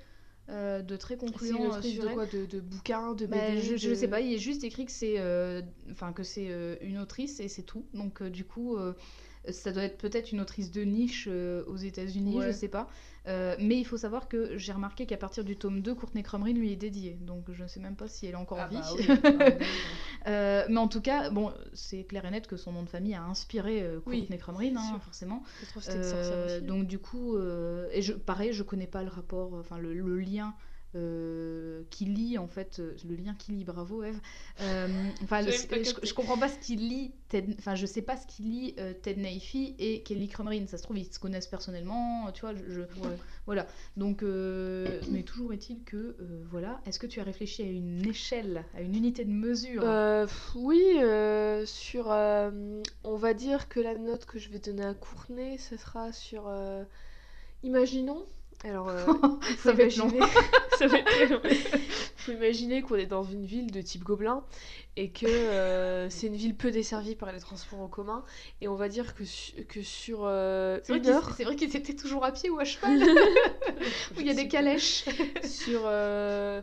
[0.48, 2.14] euh, de très concluant euh, sur de elle.
[2.14, 4.64] quoi de, de bouquins, de Bah, BD je, je de- sais pas, il est juste
[4.64, 5.60] écrit que c'est euh,
[5.90, 7.84] enfin que c'est euh, une autrice et c'est tout.
[7.92, 8.76] Donc du coup,
[9.50, 12.46] ça doit être peut-être une autrice de niche euh, aux États-Unis, Ouais.
[12.48, 12.88] je sais pas.
[13.26, 16.52] Euh, mais il faut savoir que j'ai remarqué qu'à partir du tome 2, Courtney Crumrin
[16.52, 17.18] lui est dédiée.
[17.20, 18.76] Donc je ne sais même pas si elle est encore en Ah vie.
[19.06, 19.66] bah oui, ah bah oui.
[20.26, 23.14] Euh, mais en tout cas, bon, c'est clair et net que son nom de famille
[23.14, 24.26] a inspiré Courtney
[24.70, 25.42] bien hein, forcément.
[25.62, 26.66] Je trouve que une aussi.
[26.66, 27.36] donc du coup,
[27.92, 30.54] et je, pareil, je connais pas le rapport, enfin le, le lien
[30.94, 34.20] euh, qui lie en fait, euh, le lien qui lie, bravo Eve.
[34.60, 34.88] Euh,
[35.22, 38.42] Enfin, Je je, comprends pas ce qui lie Ted, enfin je sais pas ce qui
[38.42, 40.66] lie euh, Ted Naifi et Kelly Crumrin.
[40.66, 42.54] Ça se trouve ils se connaissent personnellement, tu vois.
[42.54, 43.16] Je, je- Ouais.
[43.46, 43.66] voilà.
[43.96, 46.80] Donc, euh, mais toujours est-il que euh, voilà.
[46.86, 49.82] Est-ce que tu as réfléchi à une échelle, à une unité de mesure?
[49.84, 50.26] Euh,
[50.56, 52.10] oui, euh, sur.
[52.10, 56.12] euh, on va dire que la note que je vais donner à Courtenay, ce sera
[56.12, 56.48] sur.
[56.48, 56.82] euh,
[57.62, 58.26] imaginons.
[58.64, 59.04] Alors, euh,
[59.58, 60.20] Ça va imaginer.
[60.78, 61.40] ça va être très long.
[61.44, 61.56] Il
[62.16, 64.44] faut imaginer qu'on est dans une ville de type gobelin
[64.96, 68.24] et que euh, c'est une ville peu desservie par les transports en commun.
[68.60, 71.34] Et on va dire que, su- que sur euh, C'est vrai heure.
[71.36, 73.00] c'est vrai qu'ils étaient toujours à pied ou à cheval.
[74.16, 75.04] où il y a des calèches.
[75.44, 76.60] sur euh,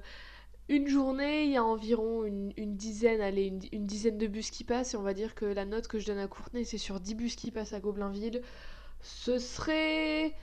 [0.68, 4.52] une journée, il y a environ une, une dizaine, allez, une, une dizaine de bus
[4.52, 6.78] qui passent, et on va dire que la note que je donne à Courtenay, c'est
[6.78, 8.42] sur 10 bus qui passent à Goblinville.
[9.02, 10.34] Ce serait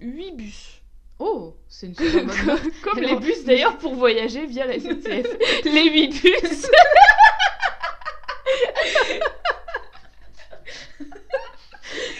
[0.00, 0.80] 8 bus.
[1.18, 2.62] Oh, c'est une super bonne note.
[2.82, 5.26] comme les bus d'ailleurs pour voyager via la SNCF.
[5.64, 6.66] les 8 bus.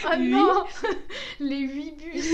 [0.05, 0.65] Ah non
[1.41, 2.25] Les 8 bus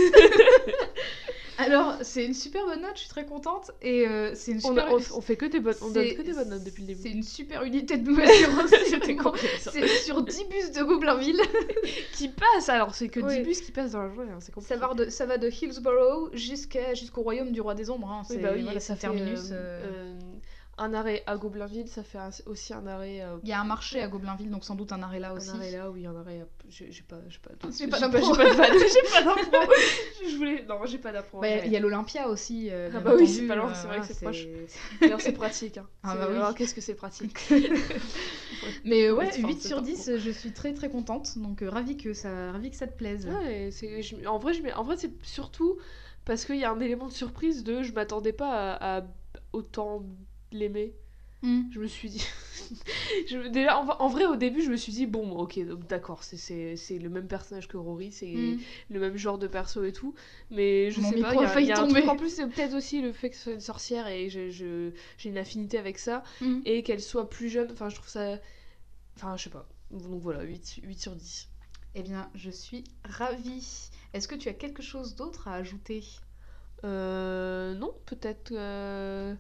[1.59, 3.71] Alors, c'est une super bonne note, je suis très contente.
[3.83, 4.87] Et euh, c'est une On, super...
[4.87, 6.85] a- on, on fait que des bonnes, on donne c'est- que des bonnes notes depuis
[6.85, 7.17] le C'est début.
[7.17, 9.71] une super unité de ça.
[9.73, 11.41] C'est sur 10 bus de Goblinville.
[12.15, 13.43] Qui passe alors, c'est que 10 Oui.
[13.43, 14.75] bus qui passent dans la journée, hein, c'est compliqué.
[14.75, 18.11] Ça va de, ça va de Hillsborough jusqu'au royaume du roi des ombres.
[18.11, 18.23] hein.
[18.29, 19.49] Oui, C'est bah oui, voilà, ça c'est fait terminus.
[19.53, 19.55] euh,
[19.85, 20.15] euh,
[20.79, 23.23] un arrêt à Goblinville, ça fait un- aussi un arrêt.
[23.23, 25.49] euh, Il y a un marché à Goblinville, donc sans doute un arrêt là aussi.
[25.49, 26.41] un arrêt là, oui, un arrêt.
[26.41, 28.21] à- J'ai pas, j'ai pas, J'ai pas pas, pas.
[30.29, 31.41] Je voulais, non, j'ai pas d'impro.
[31.41, 32.69] Bah, Il y a- l'Olympia aussi.
[32.71, 34.47] euh, Ah bah oui, c'est pas loin, euh, c'est vrai que voilà, c'est proche.
[35.01, 35.79] D'ailleurs, c'est pratique.
[35.79, 35.87] Hein.
[36.03, 36.37] Ah bah oui.
[36.37, 37.39] Alors, qu'est-ce que c'est pratique
[38.85, 40.91] Mais euh, Ouais, ouais, c'est- enfin, 8 c'est sur pas 10, je suis très très
[40.91, 41.39] contente.
[41.39, 43.27] Donc euh, ravie que ça, ravie que ça te plaise.
[43.27, 43.71] Ouais,
[44.27, 45.79] en vrai, je, en vrai, c'est surtout
[46.25, 49.03] parce qu'il y a un élément de surprise de je m'attendais pas à, à
[49.53, 50.03] autant
[50.57, 50.95] l'aimer.
[51.43, 51.63] Hmm.
[51.71, 52.25] Je me suis dit.
[53.29, 56.75] je, déjà, en, en vrai, au début, je me suis dit, bon, ok, d'accord, c'est,
[56.99, 58.59] le même personnage que Rory, c'est Hmm.
[58.91, 60.15] le même genre de perso et tout.
[60.51, 62.47] Mais je Mon sais pas, il y a y a un truc en plus, c'est
[62.47, 64.93] peut-être aussi le fait que ce soit une sorcière et j'ai
[65.25, 66.23] une affinité avec ça.
[66.41, 66.61] Hmm.
[66.65, 68.39] Et qu'elle soit plus jeune, enfin, je trouve ça.
[69.17, 69.69] Enfin, je sais pas.
[69.91, 71.49] Donc voilà, 8, 8 sur 10.
[71.95, 73.91] Eh bien, je suis ravie.
[74.15, 76.03] Est-ce que tu as quelque chose d'autre à ajouter?
[76.85, 77.75] Euh.
[77.75, 79.35] Non, peut-être euh,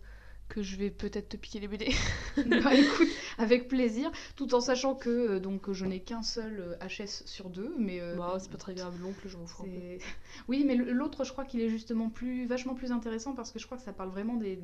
[0.48, 1.88] que je vais peut-être te piquer les BD.
[2.36, 6.86] Bah écoute, avec plaisir, tout en sachant que euh, donc je n'ai qu'un seul euh,
[6.86, 9.66] HS sur deux, mais euh, bah, c'est pas très grave, l'oncle, je m'en fous
[10.48, 13.66] Oui, mais l'autre, je crois qu'il est justement plus, vachement plus intéressant parce que je
[13.66, 14.58] crois que ça parle vraiment des,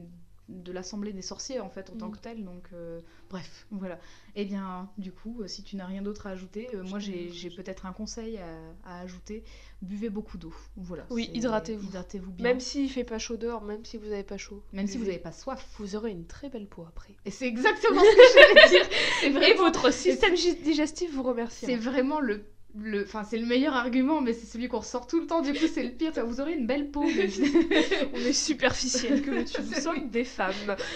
[0.53, 2.13] de l'Assemblée des sorciers en fait en tant Mm.
[2.13, 2.45] que tel.
[2.45, 3.01] Donc euh,
[3.31, 3.99] bref, voilà.
[4.35, 7.51] Et bien du coup, euh, si tu n'as rien d'autre à ajouter, euh, moi j'ai
[7.51, 8.49] peut-être un conseil à,
[8.85, 9.45] à ajouter.
[9.83, 10.55] Buvez beaucoup d'eau.
[10.77, 11.05] Voilà.
[11.11, 11.89] Oui, hydratez-vous.
[11.89, 12.45] Hydratez-vous bien.
[12.45, 14.63] Même s'il fait pas chaud dehors, même si vous avez pas chaud.
[14.73, 15.67] Même si vous n'avez pas soif.
[15.79, 17.17] Vous aurez une très belle peau après.
[17.25, 18.89] Et c'est exactement ce que j'allais dire.
[19.21, 21.67] C'est Et vraiment, votre système digestif vous remercie.
[21.67, 22.45] c'est vraiment le,
[22.75, 25.43] le, enfin c'est le meilleur argument, mais c'est celui qu'on ressort tout le temps.
[25.43, 26.11] Du coup, c'est le pire.
[26.11, 27.03] Enfin, Vous aurez une belle peau.
[27.05, 27.29] mais-
[28.15, 30.55] On est superficiel que veux-tu Nous C'est sommes des femmes.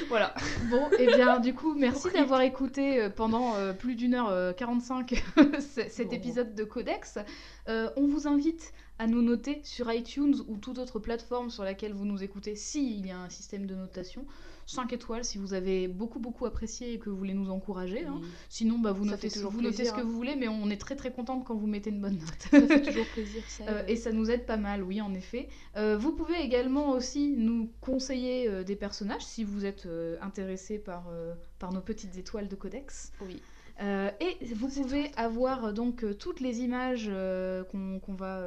[0.08, 0.34] Voilà.
[0.70, 4.52] Bon, et bien du coup, merci d'avoir écouté euh, pendant euh, plus d'une heure euh,
[4.52, 5.10] 45
[5.58, 6.12] c- cet Bon.
[6.14, 7.18] épisode de Codex.
[7.68, 11.92] Euh, on vous invite à nous noter sur iTunes ou toute autre plateforme sur laquelle
[11.92, 14.24] vous nous écoutez, s'il y a un système de notation.
[14.66, 18.04] 5 étoiles si vous avez beaucoup beaucoup apprécié et que vous voulez nous encourager.
[18.04, 18.20] hein.
[18.48, 20.04] Sinon, bah, vous, Ça notez, plaisir, ce que hein.
[20.04, 22.42] vous voulez, mais on est très très contente quand vous mettez une bonne note.
[22.50, 23.42] Ça fait toujours plaisir.
[23.48, 25.48] Ça Euh, et ça nous aide pas mal, oui, en effet.
[25.76, 29.88] Euh, vous pouvez également aussi nous conseiller euh, des personnages si vous êtes
[30.20, 31.08] intéressé par,
[31.58, 33.12] par nos petites étoiles de Codex.
[33.20, 33.40] Oui.
[33.82, 38.40] Euh, et vous pouvez avoir euh, donc euh, toutes les images euh, qu'on va,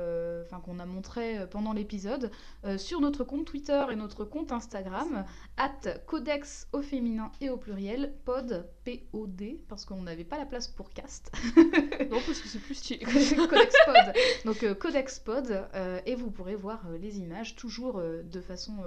[0.44, 2.32] enfin qu'on a montrées pendant l'épisode
[2.78, 5.26] sur notre compte Twitter et notre compte Instagram,
[5.58, 10.68] at codex au féminin et au pluriel, pod, P-O-D, parce qu'on n'avait pas la place
[10.68, 11.32] pour cast.
[11.56, 13.00] Non, parce que c'est plus stylé.
[13.06, 14.16] Codex Pod.
[14.46, 15.68] Donc Codex Pod,
[16.06, 18.78] et vous pourrez voir les images toujours de façon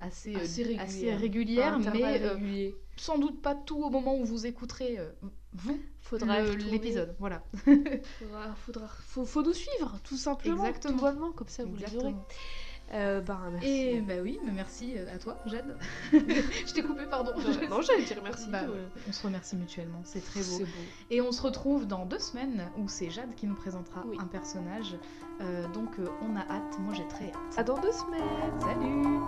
[0.00, 0.40] assez, euh,
[0.78, 1.74] Assez régulière.
[1.74, 5.10] assez mais euh, sans doute pas tout au moment où vous écouterez euh,
[5.54, 7.16] vous Faudra l'épisode.
[7.18, 7.42] Voilà.
[7.64, 10.64] Faudra, faudra, faut, faut nous suivre, tout simplement.
[10.64, 10.94] Exactement.
[10.94, 12.14] Tout bonnement, comme ça vous les aurez.
[12.92, 13.68] Euh, bah, merci.
[13.68, 15.76] Et bah oui, mais merci à toi, Jade.
[16.12, 17.32] Je t'ai coupé, pardon.
[17.68, 18.48] Non, j'allais dire merci.
[18.48, 18.62] Bah,
[19.08, 20.64] on se remercie mutuellement, c'est très beau.
[21.10, 24.16] Et on se retrouve dans deux semaines où c'est Jade qui nous présentera Oui.
[24.20, 24.96] un personnage.
[25.40, 27.54] Euh, donc on a hâte, moi j'ai très hâte.
[27.56, 28.60] À dans deux semaines.
[28.60, 29.18] Salut